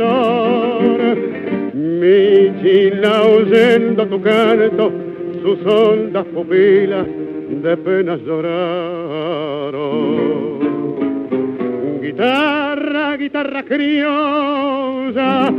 mi 1.74 2.52
china 2.62 3.24
oyendo 3.24 4.06
tu 4.06 4.22
canto 4.22 5.07
sus 5.48 5.66
hondas 5.66 6.26
pupilas 6.26 7.08
de 7.08 7.78
penas 7.78 8.20
lloraron. 8.20 9.78
Guitarra, 12.02 13.16
guitarra 13.16 13.64
criolla, 13.64 15.50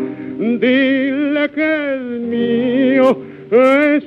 dile 0.61 1.51
que 1.55 1.95
es 1.95 2.03
mío 2.21 3.17
es 3.51 4.05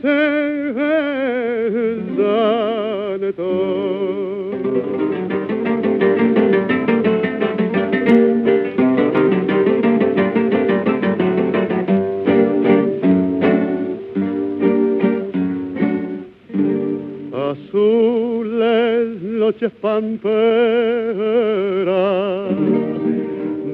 azules 17.71 19.21
noches 19.21 19.71
pamperas, 19.81 20.35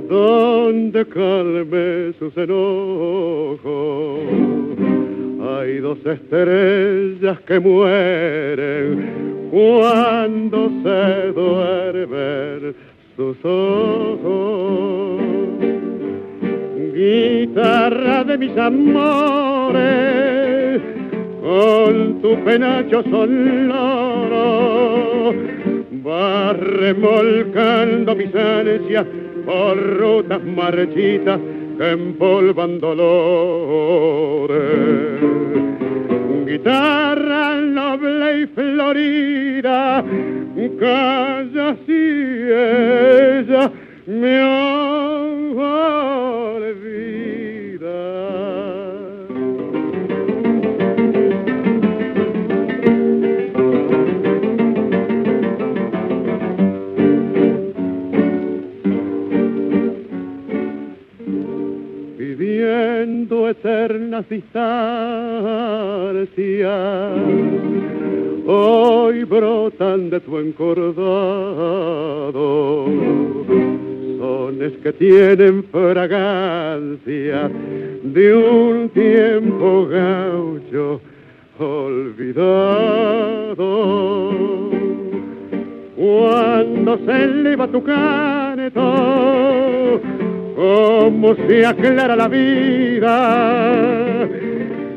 donde 0.08 1.06
calme 1.08 2.14
sus 2.20 2.38
enojos. 2.38 4.20
Hay 5.50 5.80
dos 5.80 5.98
estrellas 6.06 7.40
que 7.42 7.60
mueren 7.60 9.50
cuando 9.50 10.70
se 10.84 11.32
duermen 11.32 12.76
sus 13.16 13.38
ojos. 13.44 15.22
Guitarra 16.94 18.24
de 18.24 18.38
mis 18.38 18.58
amores, 18.58 20.37
con 21.48 22.20
tu 22.22 22.36
penacho 22.44 23.00
sonoro 23.04 24.44
va 26.06 26.52
remolcando 26.52 28.14
mis 28.18 28.36
ansias 28.36 29.06
por 29.46 29.78
rutas 29.98 30.44
marchitas 30.44 31.40
que 31.78 31.92
empolvan 31.92 32.82
dolores. 32.82 33.22
Guitarra 36.48 37.56
noble 37.62 38.42
y 38.42 38.48
florida, 38.48 40.04
calla 40.82 41.78
si 41.86 42.04
ella 42.52 43.72
me 44.06 44.42
olvida. 44.44 46.27
Eternas 63.50 64.28
distancias 64.30 64.68
hoy 68.46 69.24
brotan 69.24 70.10
de 70.10 70.20
tu 70.20 70.38
encordado 70.38 71.58
corazones 74.28 74.74
que 74.84 74.94
tienen 74.94 75.64
fragancia 75.66 77.50
de 78.04 78.34
un 78.34 78.90
tiempo 78.90 79.88
gaucho 79.88 81.02
olvidado. 81.60 82.28
Cuando 85.96 86.98
se 87.06 87.24
eleva 87.24 87.68
tu 87.68 87.84
canto, 87.84 88.82
como 90.58 91.34
se 91.36 91.66
aclara 91.68 92.16
la 92.16 92.28
vida, 92.28 94.28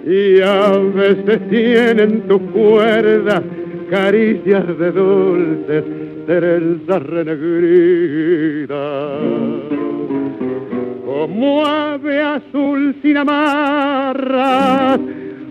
y 0.06 0.40
a 0.40 0.70
veces 0.78 1.50
tienen 1.50 2.22
tus 2.22 2.40
cuerdas 2.52 3.42
caricias 3.90 4.66
de 4.78 4.90
dulces 4.90 5.84
trenzas 6.26 7.02
renegridas. 7.02 8.70
Como 11.04 11.66
ave 11.66 12.22
azul 12.22 12.96
sin 13.02 13.18
amarras, 13.18 14.98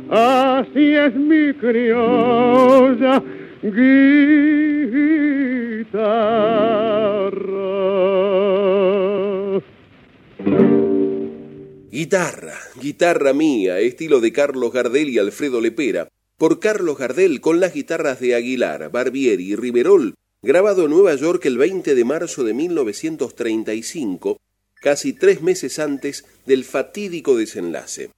así 0.10 0.95
es 0.95 1.14
mi 1.14 1.53
criolla 1.53 3.22
guitarra. 3.62 5.99
Guitarra, 12.00 12.58
guitarra 12.82 13.34
mía, 13.34 13.82
estilo 13.82 14.22
de 14.22 14.32
Carlos 14.32 14.72
Gardel 14.72 15.10
y 15.10 15.18
Alfredo 15.18 15.60
Lepera, 15.60 16.08
por 16.38 16.62
Carlos 16.62 16.97
Gardel 16.97 17.41
con 17.41 17.60
las 17.60 17.74
guitarras 17.74 18.22
de 18.22 18.36
Aguilar, 18.36 18.89
Barbieri 18.89 19.52
y 19.52 19.56
Riverol, 19.58 20.16
grabado 20.41 20.86
en 20.86 20.91
Nueva 20.91 21.14
York 21.16 21.45
el 21.45 21.58
20 21.58 21.95
de 21.95 22.06
marzo 22.06 22.45
de 22.45 22.54
1935, 22.54 24.39
casi 24.76 25.12
tres 25.12 25.41
meses 25.41 25.78
antes 25.78 26.24
del 26.45 26.64
fatídico 26.64 27.36
desenlace. 27.36 28.12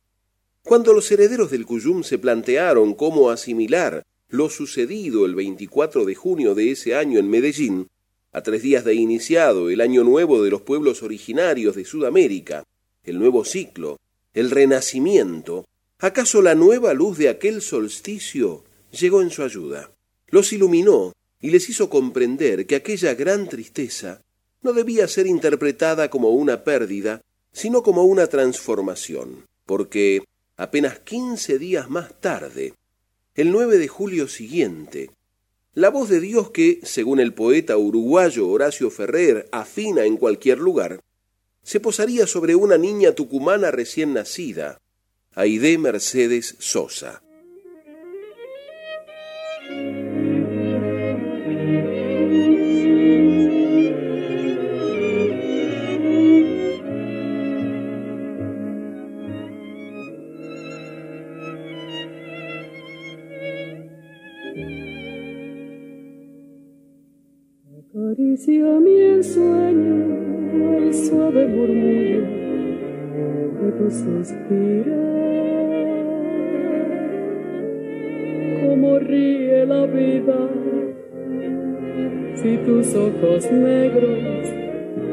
Cuando 0.61 0.93
los 0.93 1.11
herederos 1.11 1.49
del 1.49 1.65
Cuyum 1.65 2.03
se 2.03 2.19
plantearon 2.19 2.93
cómo 2.93 3.32
asimilar 3.32 4.03
lo 4.29 4.51
sucedido 4.51 5.25
el 5.25 5.34
24 5.34 6.05
de 6.05 6.13
junio 6.13 6.53
de 6.53 6.69
ese 6.69 6.93
año 6.93 7.17
en 7.17 7.32
Medellín, 7.32 7.88
a 8.32 8.43
tres 8.43 8.61
días 8.61 8.86
de 8.86 8.93
iniciado 8.93 9.71
el 9.71 9.82
Año 9.82 10.03
Nuevo 10.03 10.43
de 10.43 10.51
los 10.51 10.61
pueblos 10.61 11.01
originarios 11.01 11.75
de 11.75 11.84
Sudamérica, 11.84 12.63
el 13.04 13.20
nuevo 13.20 13.43
ciclo, 13.45 13.97
el 14.34 14.52
renacimiento, 14.52 15.66
¿acaso 15.99 16.41
la 16.41 16.56
nueva 16.56 16.93
luz 16.93 17.18
de 17.18 17.30
aquel 17.30 17.62
solsticio 17.62 18.64
llegó 18.91 19.22
en 19.22 19.30
su 19.30 19.43
ayuda? 19.43 19.91
Los 20.28 20.54
iluminó 20.54 21.14
y 21.41 21.49
les 21.49 21.70
hizo 21.70 21.89
comprender 21.89 22.66
que 22.66 22.76
aquella 22.76 23.14
gran 23.16 23.49
tristeza 23.49 24.22
no 24.62 24.74
debía 24.74 25.08
ser 25.08 25.28
interpretada 25.28 26.10
como 26.10 26.30
una 26.30 26.64
pérdida, 26.64 27.22
sino 27.52 27.84
como 27.84 28.04
una 28.04 28.28
transformación, 28.28 29.45
porque 29.66 30.24
apenas 30.56 30.99
quince 30.99 31.58
días 31.58 31.89
más 31.89 32.20
tarde, 32.22 32.74
el 33.36 33.52
9 33.52 33.78
de 33.78 33.88
julio 33.88 34.28
siguiente, 34.28 35.10
la 35.74 35.89
voz 35.89 36.10
de 36.10 36.20
Dios 36.20 36.52
que, 36.52 36.82
según 36.84 37.20
el 37.20 37.34
poeta 37.34 37.78
uruguayo 37.78 38.47
Horacio 38.49 38.91
Ferrer, 38.91 39.47
afina 39.52 40.04
en 40.04 40.18
cualquier 40.18 40.60
lugar, 40.60 40.99
se 41.64 41.80
posaría 41.80 42.28
sobre 42.28 42.55
una 42.55 42.78
niña 42.78 43.14
tucumana 43.14 43.72
recién 43.72 44.14
nacida, 44.14 44.82
Aide 45.34 45.78
Mercedes 45.78 46.55
Sosa. 46.59 47.24
Acaricia 67.93 68.80
mi 68.80 69.01
ensueño 69.01 70.11
suave 70.93 71.47
murmullo 71.47 72.21
de 73.61 73.71
tu 73.77 73.91
suspiro. 73.91 75.21
Como 78.61 78.99
ríe 78.99 79.65
la 79.65 79.85
vida 79.85 80.49
si 82.35 82.57
tus 82.57 82.95
ojos 82.95 83.51
negros 83.51 84.53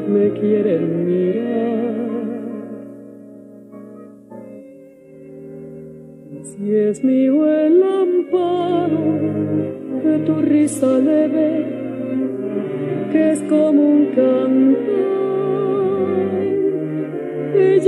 me 0.09 0.31
quieren 0.39 1.05
mirar. 1.05 1.99
Si 6.43 6.75
es 6.75 7.03
mío 7.03 7.47
el 7.47 7.83
amparo 7.83 9.03
de 10.03 10.19
tu 10.25 10.41
risa 10.41 10.97
leve 10.97 11.65
que 13.11 13.31
es 13.31 13.41
como 13.43 13.81
un 13.81 14.05
canto. 14.07 15.08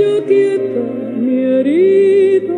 Ella 0.02 0.18
quieta 0.26 0.82
mi 1.16 1.36
herida. 1.44 2.54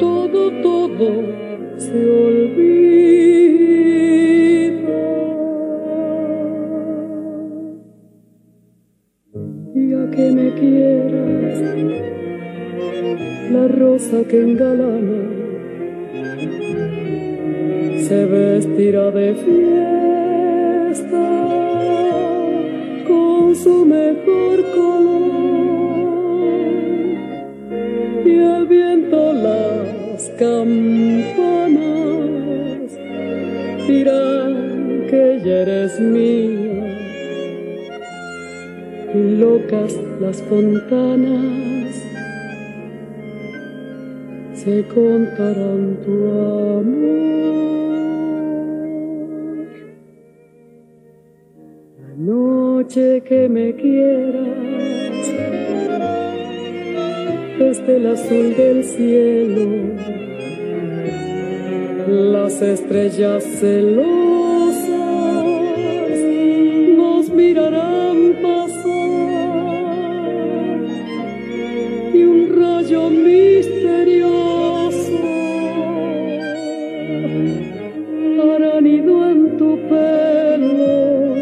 Todo, 0.00 0.50
todo 0.60 1.08
se 1.76 1.98
olvida. 2.26 3.62
Y 9.74 9.94
a 9.94 10.10
que 10.10 10.32
me 10.32 10.48
quieras, 10.60 11.58
la 13.52 13.68
rosa 13.68 14.24
que 14.28 14.38
engalana 14.42 15.22
se 18.08 18.24
vestirá 18.26 19.12
de 19.12 19.34
fiesta 19.34 19.72
con 23.06 23.54
su 23.54 23.84
mejor 23.84 24.21
campanas. 30.42 31.78
Dirán 33.86 34.52
que 35.10 35.24
ya 35.44 35.56
eres 35.62 36.00
mía. 36.00 36.86
Y 39.14 39.22
locas 39.42 39.92
las 40.20 40.38
fontanas. 40.42 41.90
Se 44.54 44.84
contarán 44.94 45.82
tu 46.04 46.12
amor. 46.80 47.22
noche 52.16 53.22
que 53.22 53.48
me 53.48 53.74
quieras, 53.74 54.46
desde 57.58 57.96
el 57.96 58.06
azul 58.06 58.54
del 58.56 58.84
cielo, 58.84 60.11
las 62.12 62.60
estrellas 62.60 63.42
celosas 63.42 64.86
nos 66.94 67.30
mirarán 67.30 68.34
pasar 68.42 68.82
y 72.12 72.22
un 72.22 72.50
rayo 72.54 73.08
misterioso 73.08 74.42
hará 78.42 78.80
nido 78.82 79.30
en 79.30 79.56
tu 79.56 79.78
pelo 79.88 81.34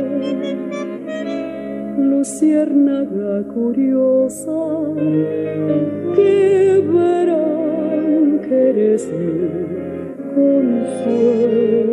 luciérnaga 1.99 3.43
curiosa 3.53 4.61
que 6.15 6.81
verán 6.93 8.39
que 8.47 8.69
eres 8.71 9.03
consuelo. 10.35 11.91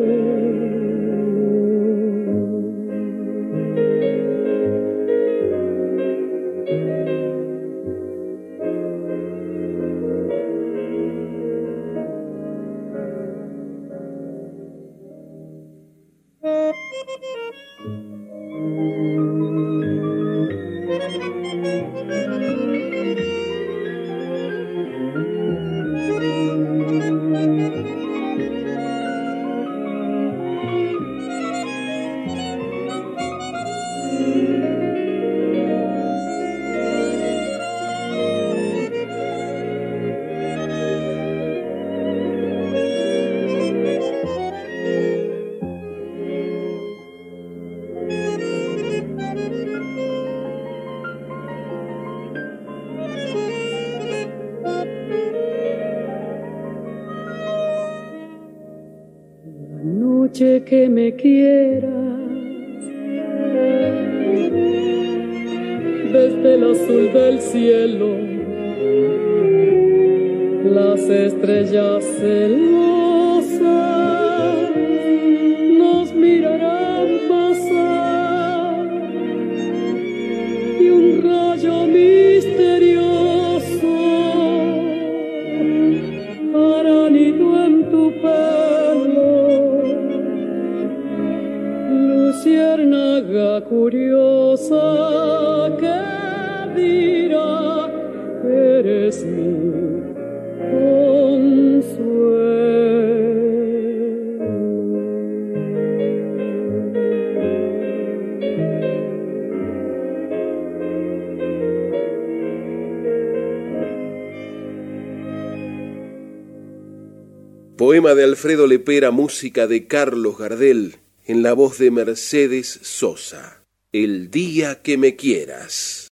Poema 117.77 118.13
de 118.13 118.23
Alfredo 118.25 118.67
Lepera, 118.67 119.11
música 119.11 119.67
de 119.67 119.87
Carlos 119.87 120.37
Gardel, 120.37 120.95
en 121.25 121.43
la 121.43 121.53
voz 121.53 121.77
de 121.77 121.91
Mercedes 121.91 122.79
Sosa. 122.81 123.63
El 123.93 124.29
día 124.31 124.81
que 124.81 124.97
me 124.97 125.15
quieras. 125.15 126.06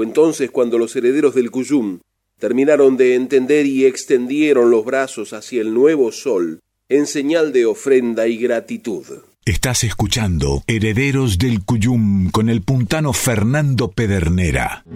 Fue 0.00 0.06
entonces 0.06 0.50
cuando 0.50 0.78
los 0.78 0.96
herederos 0.96 1.34
del 1.34 1.50
Cuyum 1.50 1.98
terminaron 2.38 2.96
de 2.96 3.16
entender 3.16 3.66
y 3.66 3.84
extendieron 3.84 4.70
los 4.70 4.82
brazos 4.82 5.34
hacia 5.34 5.60
el 5.60 5.74
nuevo 5.74 6.10
sol 6.10 6.60
en 6.88 7.06
señal 7.06 7.52
de 7.52 7.66
ofrenda 7.66 8.26
y 8.26 8.38
gratitud. 8.38 9.04
Estás 9.44 9.84
escuchando 9.84 10.62
Herederos 10.66 11.36
del 11.36 11.62
Cuyum 11.62 12.30
con 12.30 12.48
el 12.48 12.62
puntano 12.62 13.12
Fernando 13.12 13.90
Pedernera. 13.90 14.86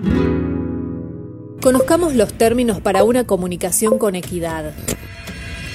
Conozcamos 1.61 2.15
los 2.15 2.33
términos 2.33 2.81
para 2.81 3.05
una 3.05 3.27
comunicación 3.27 3.99
con 3.99 4.15
equidad. 4.15 4.73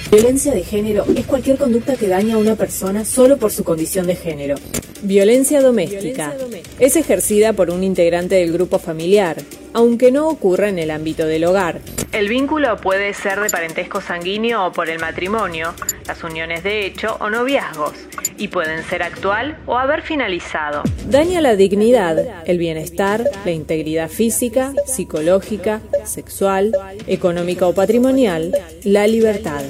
Violencia 0.08 0.52
de 0.52 0.64
género 0.64 1.04
es 1.16 1.26
cualquier 1.26 1.56
conducta 1.56 1.96
que 1.96 2.08
daña 2.08 2.34
a 2.34 2.38
una 2.38 2.56
persona 2.56 3.04
solo 3.04 3.36
por 3.36 3.52
su 3.52 3.62
condición 3.62 4.06
de 4.06 4.16
género. 4.16 4.56
Violencia 5.02 5.62
doméstica 5.62 6.36
es 6.78 6.96
ejercida 6.96 7.52
por 7.52 7.70
un 7.70 7.84
integrante 7.84 8.34
del 8.34 8.52
grupo 8.52 8.78
familiar, 8.78 9.36
aunque 9.72 10.10
no 10.10 10.28
ocurra 10.28 10.68
en 10.68 10.78
el 10.78 10.90
ámbito 10.90 11.26
del 11.26 11.44
hogar. 11.44 11.80
El 12.12 12.28
vínculo 12.28 12.76
puede 12.78 13.14
ser 13.14 13.40
de 13.40 13.50
parentesco 13.50 14.00
sanguíneo 14.00 14.66
o 14.66 14.72
por 14.72 14.90
el 14.90 14.98
matrimonio, 14.98 15.74
las 16.06 16.22
uniones 16.24 16.64
de 16.64 16.86
hecho 16.86 17.16
o 17.20 17.30
noviazgos, 17.30 17.92
y 18.36 18.48
pueden 18.48 18.82
ser 18.84 19.02
actual 19.02 19.58
o 19.66 19.78
haber 19.78 20.02
finalizado. 20.02 20.82
Daña 21.06 21.40
la 21.40 21.54
dignidad, 21.54 22.18
el 22.46 22.58
bienestar, 22.58 23.24
la 23.44 23.50
integridad 23.52 24.08
física, 24.08 24.72
psicológica, 24.86 25.80
sexual, 26.04 26.72
económica 27.06 27.66
o 27.66 27.74
patrimonial, 27.74 28.52
la 28.82 29.06
libertad. 29.06 29.62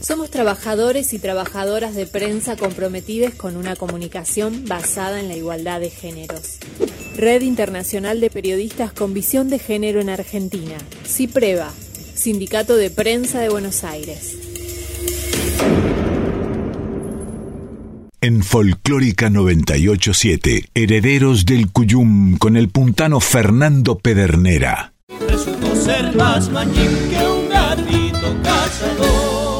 Somos 0.00 0.30
trabajadores 0.30 1.12
y 1.12 1.18
trabajadoras 1.18 1.94
de 1.94 2.06
prensa 2.06 2.56
comprometidos 2.56 3.34
con 3.34 3.56
una 3.56 3.76
comunicación 3.76 4.64
basada 4.64 5.20
en 5.20 5.28
la 5.28 5.36
igualdad 5.36 5.78
de 5.78 5.90
géneros. 5.90 6.58
Red 7.20 7.42
Internacional 7.42 8.18
de 8.18 8.30
Periodistas 8.30 8.94
con 8.94 9.12
Visión 9.12 9.50
de 9.50 9.58
Género 9.58 10.00
en 10.00 10.08
Argentina. 10.08 10.78
CIPREVA, 11.04 11.70
Sindicato 12.14 12.76
de 12.76 12.88
Prensa 12.88 13.40
de 13.40 13.50
Buenos 13.50 13.84
Aires. 13.84 14.38
En 18.22 18.42
Folclórica 18.42 19.28
987, 19.28 20.70
Herederos 20.74 21.44
del 21.44 21.70
Cuyum 21.70 22.38
con 22.38 22.56
el 22.56 22.70
puntano 22.70 23.20
Fernando 23.20 23.98
Pedernera. 23.98 24.94
ser 25.74 26.16
más 26.16 26.48
que 26.48 26.54
un 26.54 27.48
gatito 27.50 28.36
cazador. 28.42 29.59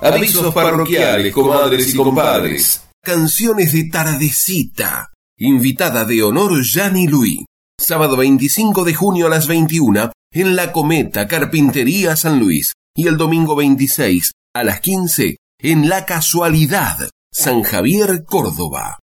Avisos 0.00 0.52
parroquiales, 0.52 1.32
comadres 1.32 1.94
y 1.94 1.96
compadres. 1.96 2.82
Canciones 3.04 3.72
de 3.72 3.84
Tardecita. 3.84 5.10
Invitada 5.38 6.04
de 6.04 6.22
honor 6.22 6.60
Gianni 6.62 7.06
Luis. 7.06 7.44
Sábado 7.78 8.16
25 8.16 8.84
de 8.84 8.94
junio 8.94 9.26
a 9.26 9.30
las 9.30 9.46
21 9.46 10.10
en 10.32 10.56
La 10.56 10.72
Cometa, 10.72 11.28
Carpintería 11.28 12.16
San 12.16 12.40
Luis. 12.40 12.72
Y 12.96 13.06
el 13.06 13.16
domingo 13.16 13.54
26 13.56 14.32
a 14.54 14.64
las 14.64 14.80
15 14.80 15.36
en 15.64 15.88
La 15.88 16.04
Casualidad, 16.04 16.96
San 17.30 17.62
Javier, 17.62 18.24
Córdoba. 18.26 18.98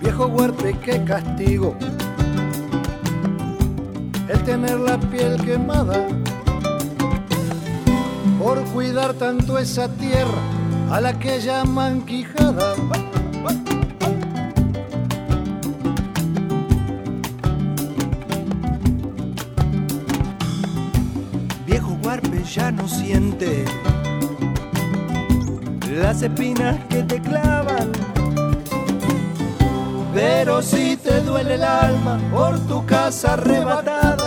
Viejo 0.00 0.26
huerte, 0.26 0.76
qué 0.84 1.04
castigo 1.04 1.76
el 4.28 4.42
tener 4.42 4.80
la 4.80 4.98
piel 4.98 5.40
quemada 5.44 6.08
por 8.50 8.64
cuidar 8.72 9.14
tanto 9.14 9.60
esa 9.60 9.86
tierra 9.86 10.42
a 10.90 11.00
la 11.00 11.16
que 11.16 11.40
llaman 11.40 12.02
Quijada. 12.02 12.74
Viejo 21.64 21.96
Guarpe 22.02 22.42
ya 22.42 22.72
no 22.72 22.88
siente 22.88 23.64
las 25.88 26.20
espinas 26.20 26.76
que 26.88 27.04
te 27.04 27.20
clavan. 27.20 27.92
Pero 30.12 30.60
si 30.60 30.96
te 30.96 31.20
duele 31.20 31.54
el 31.54 31.62
alma 31.62 32.18
por 32.32 32.58
tu 32.66 32.84
casa 32.84 33.34
arrebatada, 33.34 34.19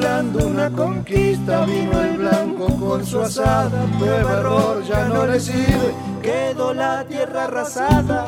simulando 0.00 0.46
una 0.46 0.70
conquista, 0.70 1.64
vino 1.66 2.00
el 2.00 2.16
blanco 2.16 2.66
con 2.76 3.04
su 3.04 3.20
asada, 3.20 3.84
prueba 3.98 4.38
error, 4.38 4.82
ya 4.82 5.04
no 5.08 5.26
le 5.26 5.38
sirve, 5.38 5.94
quedó 6.22 6.72
la 6.72 7.04
tierra 7.04 7.44
arrasada. 7.44 8.26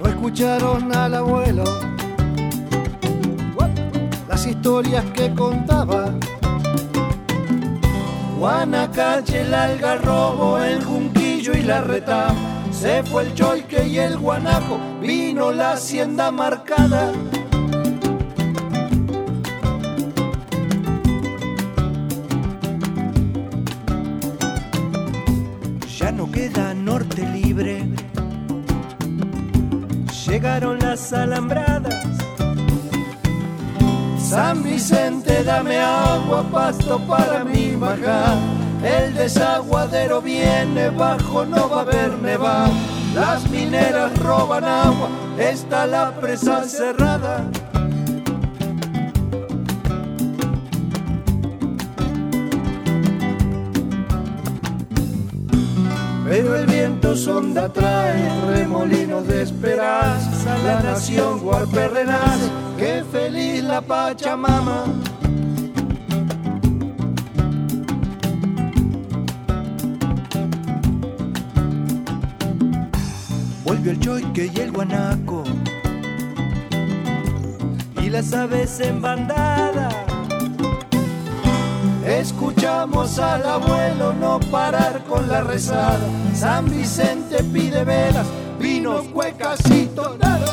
No 0.00 0.08
escucharon 0.08 0.94
al 0.94 1.14
abuelo 1.14 1.64
las 4.28 4.46
historias 4.46 5.04
que 5.14 5.32
contaba. 5.34 6.10
Guanacache, 8.38 9.42
el 9.42 9.54
algarrobo, 9.54 10.58
el 10.58 10.82
junquillo 10.84 11.52
y 11.54 11.62
la 11.62 11.80
retama 11.80 12.51
se 12.82 13.00
fue 13.04 13.22
el 13.22 13.34
choique 13.34 13.86
y 13.86 13.96
el 13.98 14.18
guanaco, 14.18 14.76
vino 15.00 15.52
la 15.52 15.74
hacienda 15.74 16.32
marcada. 16.32 17.12
Ya 25.96 26.10
no 26.10 26.28
queda 26.32 26.74
norte 26.74 27.24
libre, 27.28 27.84
llegaron 30.26 30.80
las 30.80 31.12
alambradas. 31.12 32.04
San 34.18 34.64
Vicente, 34.64 35.44
dame 35.44 35.78
agua, 35.78 36.42
pasto 36.50 36.98
para 37.06 37.44
mi 37.44 37.76
bajada. 37.76 38.61
El 38.84 39.14
desaguadero 39.14 40.20
viene 40.20 40.90
bajo, 40.90 41.44
no 41.44 41.68
va 41.68 41.78
a 41.78 41.80
haber 41.82 42.18
neva. 42.18 42.68
Las 43.14 43.48
mineras 43.48 44.18
roban 44.18 44.64
agua, 44.64 45.08
está 45.38 45.86
la 45.86 46.10
presa 46.12 46.64
cerrada. 46.64 47.44
Pero 56.24 56.56
el 56.56 56.66
viento 56.66 57.14
sonda 57.14 57.68
trae 57.68 58.26
remolinos 58.46 59.28
de 59.28 59.42
esperanza. 59.42 60.58
La 60.64 60.80
nación 60.80 61.40
Guarpe 61.40 61.88
renace, 61.88 62.50
qué 62.78 63.04
feliz 63.12 63.62
la 63.62 63.80
Pachamama. 63.80 64.86
El 73.84 73.98
choique 73.98 74.50
y 74.54 74.60
el 74.60 74.70
guanaco. 74.70 75.42
Y 78.00 78.08
las 78.08 78.32
aves 78.32 78.80
en 78.80 79.02
bandada. 79.02 79.90
Escuchamos 82.06 83.18
al 83.18 83.44
abuelo 83.44 84.14
no 84.14 84.38
parar 84.50 85.02
con 85.08 85.28
la 85.28 85.42
rezada. 85.42 85.98
San 86.34 86.70
Vicente 86.70 87.42
pide 87.52 87.84
velas, 87.84 88.26
vinos, 88.58 89.02
cuecas 89.08 89.60
y 89.70 89.86
tonadas. 89.86 90.50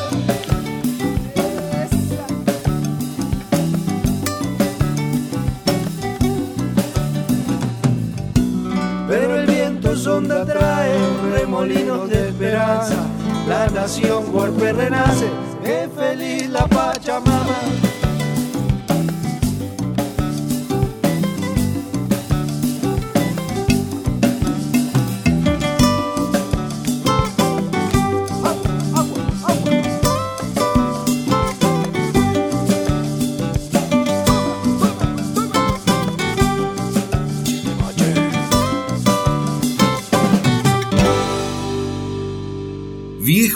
Pero 9.08 9.36
el 9.36 9.46
viento 9.46 9.96
sonda 9.96 10.44
trae 10.44 10.98
remolinos 11.32 12.10
de 12.10 12.28
esperanza. 12.28 13.19
La 13.50 13.66
nación 13.66 14.30
golpe 14.30 14.72
renace, 14.72 15.26
qué 15.64 15.88
feliz 15.96 16.48
la 16.50 16.68
Pachamama. 16.68 17.89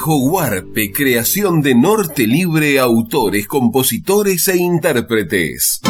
Viejo 0.05 0.19
Guarpe, 0.19 0.93
creación 0.93 1.63
de 1.63 1.75
Norte 1.75 2.27
Libre, 2.27 2.79
autores, 2.79 3.47
compositores 3.47 4.47
e 4.49 4.59
intérpretes. 4.59 5.81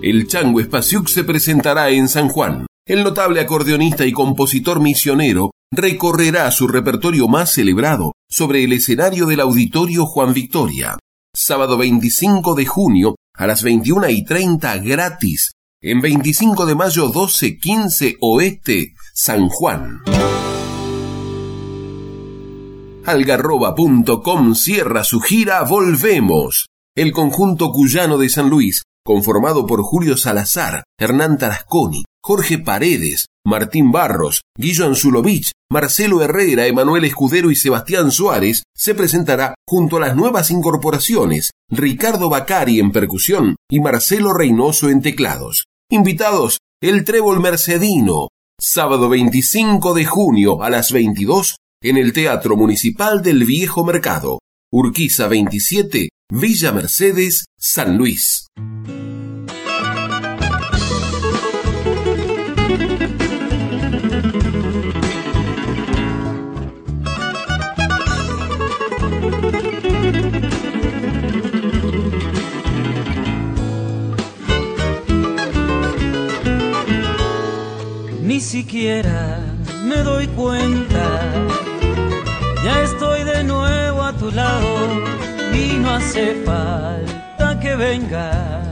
El 0.00 0.28
Chango 0.28 0.60
Espaciuc 0.60 1.08
se 1.08 1.24
presentará 1.24 1.90
en 1.90 2.06
San 2.06 2.28
Juan. 2.28 2.66
El 2.86 3.02
notable 3.02 3.40
acordeonista 3.40 4.06
y 4.06 4.12
compositor 4.12 4.80
misionero 4.80 5.50
recorrerá 5.72 6.48
su 6.52 6.68
repertorio 6.68 7.26
más 7.26 7.50
celebrado 7.52 8.12
sobre 8.28 8.62
el 8.62 8.72
escenario 8.72 9.26
del 9.26 9.40
Auditorio 9.40 10.06
Juan 10.06 10.32
Victoria. 10.32 10.96
Sábado 11.34 11.78
25 11.78 12.54
de 12.54 12.66
junio 12.66 13.16
a 13.34 13.48
las 13.48 13.64
21 13.64 14.08
y 14.10 14.24
30 14.24 14.78
gratis. 14.78 15.50
En 15.82 16.00
25 16.00 16.64
de 16.64 16.74
mayo 16.76 17.06
1215 17.06 18.18
Oeste, 18.20 18.94
San 19.12 19.48
Juan. 19.48 20.02
Algarroba.com 23.06 24.54
cierra 24.54 25.04
su 25.04 25.20
gira 25.20 25.62
Volvemos. 25.62 26.66
El 26.94 27.12
conjunto 27.12 27.72
cuyano 27.72 28.18
de 28.18 28.28
San 28.28 28.50
Luis, 28.50 28.82
conformado 29.04 29.66
por 29.66 29.82
Julio 29.82 30.18
Salazar, 30.18 30.84
Hernán 30.98 31.38
Tarasconi, 31.38 32.04
Jorge 32.22 32.58
Paredes, 32.58 33.26
Martín 33.46 33.90
Barros, 33.90 34.42
Guillo 34.56 34.84
Anzulovich, 34.84 35.52
Marcelo 35.72 36.22
Herrera, 36.22 36.66
Emanuel 36.66 37.04
Escudero 37.04 37.50
y 37.50 37.56
Sebastián 37.56 38.10
Suárez, 38.10 38.64
se 38.76 38.94
presentará 38.94 39.54
junto 39.66 39.96
a 39.96 40.00
las 40.00 40.14
nuevas 40.14 40.50
incorporaciones, 40.50 41.52
Ricardo 41.70 42.28
Bacari 42.28 42.80
en 42.80 42.92
percusión 42.92 43.56
y 43.70 43.80
Marcelo 43.80 44.34
Reynoso 44.34 44.90
en 44.90 45.00
teclados. 45.00 45.64
Invitados, 45.90 46.58
el 46.82 47.04
Trébol 47.04 47.40
Mercedino, 47.40 48.28
sábado 48.60 49.08
25 49.08 49.94
de 49.94 50.04
junio 50.04 50.62
a 50.62 50.68
las 50.68 50.92
22 50.92 51.56
en 51.82 51.96
el 51.96 52.12
Teatro 52.12 52.56
Municipal 52.56 53.22
del 53.22 53.44
Viejo 53.44 53.84
Mercado, 53.86 54.40
Urquiza 54.70 55.28
27, 55.28 56.10
Villa 56.30 56.72
Mercedes, 56.72 57.46
San 57.56 57.96
Luis. 57.96 58.48
Ni 78.22 78.40
siquiera 78.40 79.50
me 79.90 79.96
doy 80.02 80.26
cuenta, 80.28 81.59
ya 82.64 82.82
estoy 82.82 83.24
de 83.24 83.44
nuevo 83.44 84.02
a 84.02 84.12
tu 84.12 84.30
lado 84.30 84.88
y 85.52 85.78
no 85.78 85.90
hace 85.90 86.42
falta 86.44 87.58
que 87.60 87.76
venga. 87.76 88.62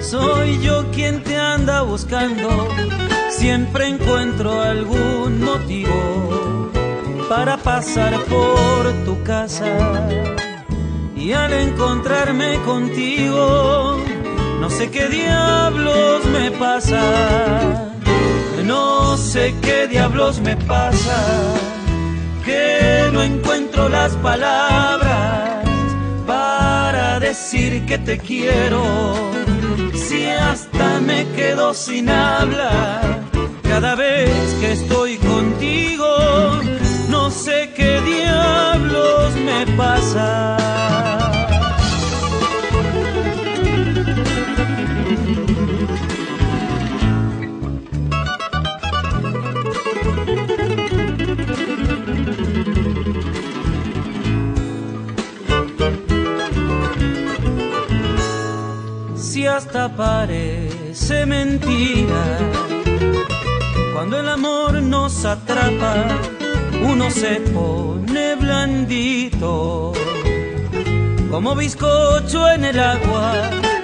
Soy 0.00 0.58
yo 0.60 0.90
quien 0.90 1.22
te 1.22 1.36
anda 1.36 1.82
buscando, 1.82 2.68
siempre 3.30 3.88
encuentro 3.88 4.62
algún 4.62 5.42
motivo 5.42 6.70
para 7.28 7.56
pasar 7.58 8.18
por 8.24 8.92
tu 9.04 9.22
casa. 9.22 9.66
Y 11.14 11.32
al 11.32 11.52
encontrarme 11.52 12.58
contigo, 12.64 13.98
no 14.60 14.70
sé 14.70 14.90
qué 14.90 15.08
diablos 15.08 16.24
me 16.26 16.50
pasa. 16.52 17.88
No 18.64 19.16
sé 19.16 19.54
qué 19.62 19.86
diablos 19.88 20.40
me 20.40 20.56
pasa, 20.56 21.16
que 22.48 23.10
no 23.12 23.22
encuentro 23.22 23.90
las 23.90 24.12
palabras 24.16 25.64
para 26.26 27.20
decir 27.20 27.84
que 27.84 27.98
te 27.98 28.18
quiero. 28.18 28.82
Si 29.94 30.24
hasta 30.24 31.00
me 31.00 31.26
quedo 31.36 31.74
sin 31.74 32.08
hablar 32.08 33.22
cada 33.62 33.94
vez 33.94 34.30
que 34.60 34.72
estoy 34.72 35.18
contigo, 35.18 36.08
no 37.10 37.30
sé 37.30 37.70
qué 37.76 38.00
diablos 38.00 39.34
me 39.48 39.60
pasa. 39.76 40.57
Hasta 59.48 59.88
parece 59.88 61.26
mentira, 61.26 62.38
cuando 63.92 64.20
el 64.20 64.28
amor 64.28 64.74
nos 64.80 65.24
atrapa, 65.24 66.06
uno 66.80 67.10
se 67.10 67.40
pone 67.52 68.36
blandito, 68.36 69.92
como 71.28 71.56
bizcocho 71.56 72.48
en 72.50 72.66
el 72.66 72.78
agua, 72.78 73.32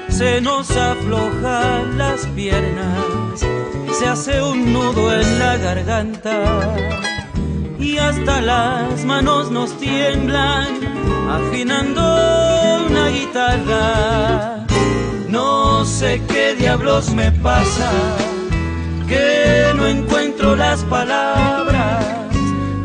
se 0.08 0.40
nos 0.40 0.70
aflojan 0.70 1.98
las 1.98 2.24
piernas, 2.28 3.40
se 3.98 4.06
hace 4.06 4.42
un 4.42 4.72
nudo 4.72 5.12
en 5.12 5.38
la 5.40 5.56
garganta 5.56 6.76
y 7.80 7.98
hasta 7.98 8.40
las 8.40 9.04
manos 9.04 9.50
nos 9.50 9.76
tiemblan 9.78 10.68
afinando 11.28 12.00
una 12.86 13.08
guitarra. 13.08 14.53
No 15.94 16.00
sé 16.00 16.20
qué 16.26 16.56
diablos 16.56 17.14
me 17.14 17.30
pasa, 17.30 17.88
que 19.06 19.72
no 19.76 19.86
encuentro 19.86 20.56
las 20.56 20.82
palabras 20.82 22.04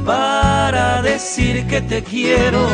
para 0.06 1.02
decir 1.02 1.66
que 1.66 1.82
te 1.82 2.04
quiero. 2.04 2.68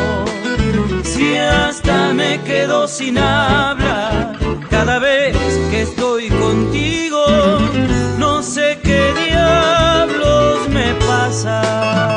Si 1.04 1.38
hasta 1.38 2.12
me 2.12 2.38
quedo 2.42 2.86
sin 2.86 3.16
habla 3.16 4.34
cada 4.68 4.98
vez 4.98 5.34
que 5.70 5.80
estoy 5.80 6.28
contigo, 6.28 7.24
no 8.18 8.42
sé 8.42 8.78
qué 8.84 9.14
diablos 9.14 10.68
me 10.68 10.92
pasa. 11.06 12.15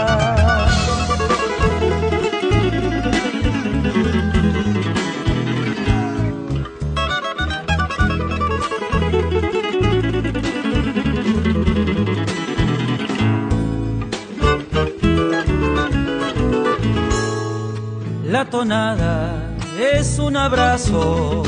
La 18.39 18.45
tonada 18.45 19.53
es 19.77 20.17
un 20.17 20.37
abrazo 20.37 21.43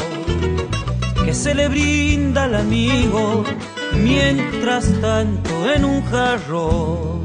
que 1.24 1.34
se 1.34 1.56
le 1.56 1.70
brinda 1.70 2.44
al 2.44 2.56
amigo 2.56 3.46
mientras 3.94 4.92
tanto 5.00 5.72
en 5.74 5.86
un 5.86 6.04
jarro 6.04 7.22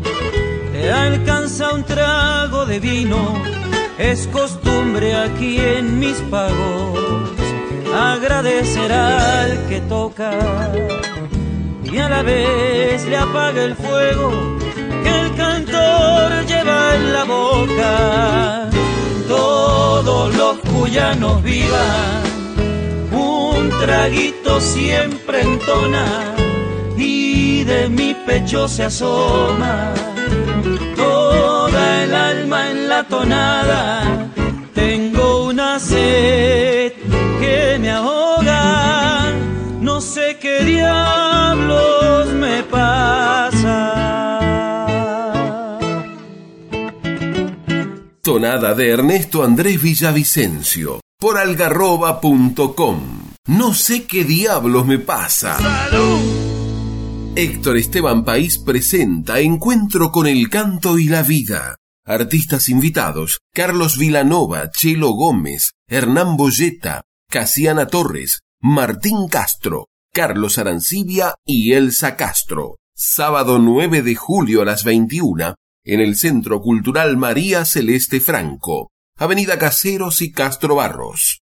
le 0.73 0.93
alcanza 0.93 1.75
un 1.75 1.83
trago 1.83 2.65
de 2.65 2.79
vino. 2.79 3.43
Es 3.99 4.29
costumbre 4.29 5.17
aquí 5.17 5.59
en 5.59 5.99
mis 5.99 6.19
pagos 6.31 7.33
agradecer 7.93 8.93
al 8.93 9.67
que 9.67 9.81
toca 9.89 10.31
y 11.83 11.99
a 11.99 12.09
la 12.09 12.23
vez 12.23 13.05
le 13.07 13.17
apaga 13.17 13.65
el 13.65 13.75
fuego 13.75 14.31
que 15.03 15.21
el 15.23 15.35
cantor 15.35 16.47
lleva 16.47 16.95
en 16.95 17.13
la 17.13 17.25
boca 17.25 18.66
todos 19.27 20.35
los 20.35 20.59
cuyanos 20.59 21.43
vivan, 21.43 22.23
un 23.13 23.71
traguito 23.81 24.61
siempre 24.61 25.43
entona 25.43 26.35
y 26.97 27.65
de 27.65 27.89
mi 27.89 28.15
pecho 28.27 28.69
se 28.69 28.85
asoma 28.85 29.93
toda 30.97 32.05
el 32.05 32.15
alma 32.15 32.71
en 32.71 32.89
la 32.89 33.05
tonada. 33.05 34.26
De 48.59 48.89
Ernesto 48.89 49.45
Andrés 49.45 49.83
Villavicencio 49.83 51.01
por 51.19 51.37
algarroba.com. 51.37 53.01
No 53.49 53.75
sé 53.75 54.05
qué 54.05 54.25
diablos 54.25 54.87
me 54.87 54.99
pasa. 54.99 55.59
Héctor 57.35 57.77
Esteban 57.77 58.25
País 58.25 58.57
presenta 58.57 59.41
Encuentro 59.41 60.11
con 60.11 60.27
el 60.27 60.49
canto 60.49 60.99
y 60.99 61.05
la 61.05 61.23
vida. 61.23 61.77
Artistas 62.07 62.71
invitados: 62.71 63.41
Carlos 63.53 63.99
Vilanova, 63.99 64.71
Chelo 64.71 65.11
Gómez, 65.11 65.73
Hernán 65.87 66.39
Boyeta, 66.39 67.03
Casiana 67.31 67.89
Torres, 67.89 68.41
Martín 68.63 69.29
Castro, 69.29 69.89
Carlos 70.15 70.57
Arancibia 70.57 71.35
y 71.45 71.75
Elsa 71.75 72.17
Castro. 72.17 72.77
Sábado 72.95 73.59
9 73.59 74.01
de 74.01 74.15
julio 74.15 74.63
a 74.63 74.65
las 74.65 74.83
21 74.83 75.57
en 75.87 76.01
el 76.01 76.17
Centro 76.17 76.61
Cultural 76.61 77.17
María 77.17 77.65
Celeste 77.65 78.19
Franco, 78.19 78.91
Avenida 79.17 79.57
Caseros 79.57 80.21
y 80.21 80.33
Castro 80.33 80.75
Barros. 80.75 81.46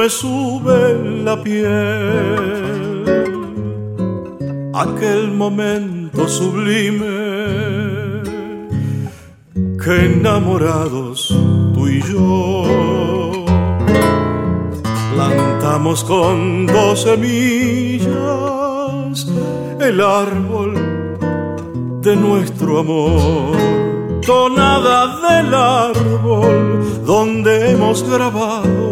Me 0.00 0.08
sube 0.08 0.80
la 1.26 1.36
piel. 1.42 1.68
Aquel 4.72 5.30
momento 5.32 6.26
sublime 6.26 7.18
que 9.82 9.94
enamorados 10.06 11.28
tú 11.74 11.86
y 11.86 12.00
yo 12.10 13.44
plantamos 15.12 16.02
con 16.04 16.64
dos 16.64 17.02
semillas 17.02 18.06
el 19.80 20.00
árbol 20.00 20.72
de 22.00 22.16
nuestro 22.16 22.78
amor. 22.78 23.54
Tonada 24.26 25.00
del 25.28 25.54
árbol 25.54 27.04
donde 27.04 27.72
hemos 27.72 28.02
grabado 28.08 28.89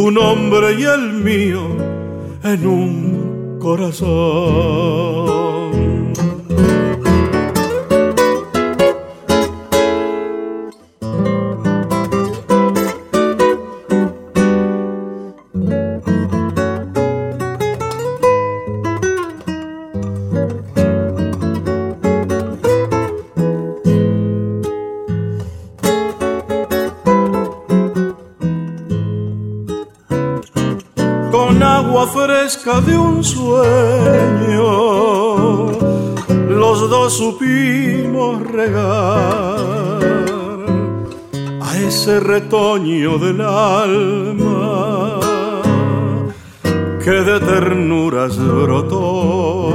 tu 0.00 0.10
nombre 0.10 0.80
y 0.80 0.84
el 0.84 1.12
mío 1.12 1.60
en 2.42 2.66
un 2.66 3.58
corazón. 3.60 5.09
De 32.78 32.96
un 32.96 33.24
sueño, 33.24 34.62
los 36.48 36.88
dos 36.88 37.12
supimos 37.14 38.40
regar 38.46 39.58
a 41.60 41.78
ese 41.78 42.20
retoño 42.20 43.18
del 43.18 43.40
alma 43.40 45.18
que 47.02 47.10
de 47.10 47.40
ternuras 47.40 48.38
brotó. 48.38 49.72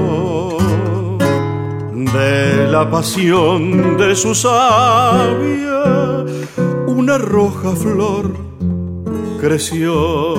De 1.92 2.68
la 2.72 2.90
pasión 2.90 3.98
de 3.98 4.16
su 4.16 4.34
savia 4.34 5.66
una 6.88 7.18
roja 7.18 7.76
flor 7.76 8.32
creció 9.42 10.36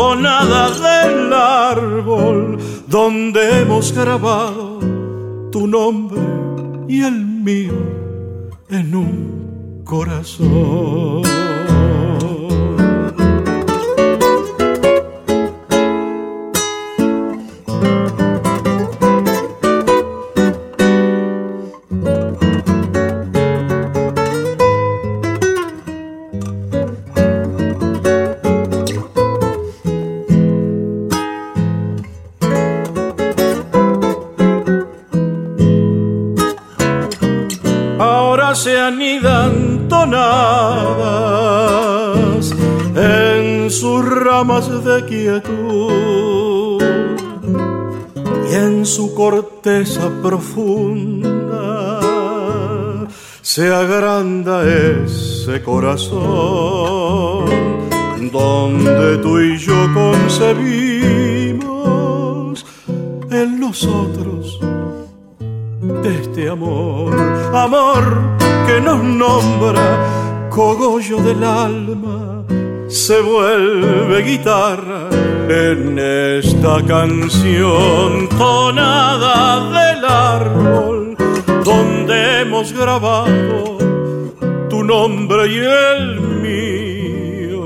tonada 0.00 0.70
del 0.70 1.30
árbol 1.30 2.56
donde 2.86 3.60
hemos 3.60 3.92
grabado 3.92 4.78
tu 5.52 5.66
nombre 5.66 6.22
y 6.88 7.02
el 7.02 7.22
mío 7.22 7.74
en 8.70 8.94
un 8.94 9.82
corazón. 9.84 11.49
Y 45.10 45.26
en 48.54 48.86
su 48.86 49.12
corteza 49.14 50.08
profunda 50.22 52.00
se 53.42 53.74
agranda 53.74 54.62
ese 54.64 55.62
corazón 55.62 56.20
donde 58.30 59.18
tú 59.18 59.40
y 59.40 59.58
yo 59.58 59.74
concebimos 59.92 61.60
en 63.30 63.58
nosotros 63.58 64.60
este 66.04 66.48
amor, 66.48 67.18
amor 67.52 68.20
que 68.66 68.80
nos 68.80 69.02
nombra 69.02 70.48
cogollo 70.50 71.18
del 71.22 71.42
alma, 71.42 71.89
se 72.90 73.20
vuelve 73.20 74.22
guitarra 74.22 75.08
en 75.48 75.96
esta 75.96 76.84
canción 76.84 78.28
tonada 78.28 79.70
del 79.70 80.04
árbol 80.04 81.16
donde 81.64 82.40
hemos 82.40 82.72
grabado 82.72 83.78
tu 84.68 84.82
nombre 84.82 85.46
y 85.46 85.58
el 85.58 86.20
mío 86.20 87.60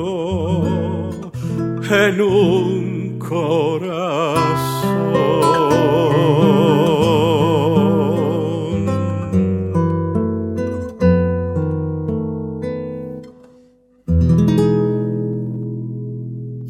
en 1.90 2.20
un 2.20 3.18
corazón. 3.18 4.14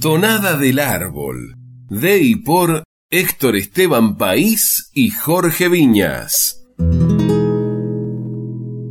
Tonada 0.05 0.59
del 0.59 0.81
Árbol, 0.81 1.57
de 1.89 2.19
y 2.19 2.37
por 2.37 2.85
Héctor 3.11 3.57
Esteban 3.57 4.19
País 4.19 4.91
y 4.93 5.09
Jorge 5.09 5.71
Viñas. 5.71 6.63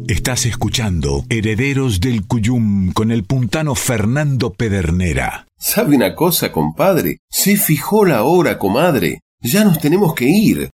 Estás 0.08 0.48
escuchando 0.48 1.24
Herederos 1.30 2.00
del 2.00 2.26
Cuyum 2.26 2.94
con 2.94 3.12
el 3.12 3.26
puntano 3.26 3.76
Fernando 3.76 4.54
Pedernera. 4.54 5.46
¿Sabe 5.56 5.96
una 5.98 6.16
cosa, 6.16 6.52
compadre? 6.52 7.20
Se 7.30 7.58
fijó 7.58 8.06
la 8.06 8.24
hora, 8.24 8.58
comadre. 8.58 9.20
Ya 9.40 9.64
nos 9.64 9.80
tenemos 9.80 10.16
que 10.16 10.26
ir. 10.26 10.72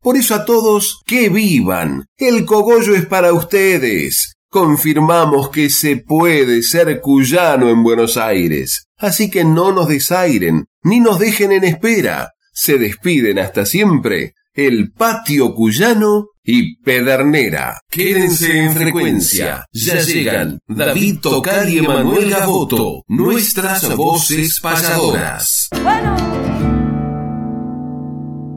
Por 0.00 0.16
eso 0.16 0.36
a 0.36 0.44
todos, 0.44 1.00
que 1.04 1.28
vivan. 1.28 2.06
El 2.16 2.44
cogollo 2.44 2.94
es 2.94 3.06
para 3.06 3.32
ustedes 3.32 4.34
confirmamos 4.52 5.48
que 5.48 5.70
se 5.70 5.96
puede 5.96 6.62
ser 6.62 7.00
cuyano 7.00 7.70
en 7.70 7.82
Buenos 7.82 8.18
Aires. 8.18 8.86
Así 8.98 9.30
que 9.30 9.44
no 9.44 9.72
nos 9.72 9.88
desairen, 9.88 10.66
ni 10.82 11.00
nos 11.00 11.18
dejen 11.18 11.52
en 11.52 11.64
espera. 11.64 12.32
Se 12.52 12.76
despiden 12.76 13.38
hasta 13.38 13.64
siempre 13.64 14.34
el 14.52 14.92
patio 14.92 15.54
cuyano 15.54 16.26
y 16.44 16.76
Pedernera. 16.82 17.80
Quédense 17.88 18.58
en 18.58 18.74
frecuencia. 18.74 19.64
Ya 19.72 20.00
llegan 20.02 20.58
David 20.68 21.20
Tocar 21.20 21.66
y 21.70 21.78
Emanuel 21.78 22.28
Gaboto, 22.28 23.04
nuestras 23.08 23.96
voces 23.96 24.60
pasadoras. 24.60 25.70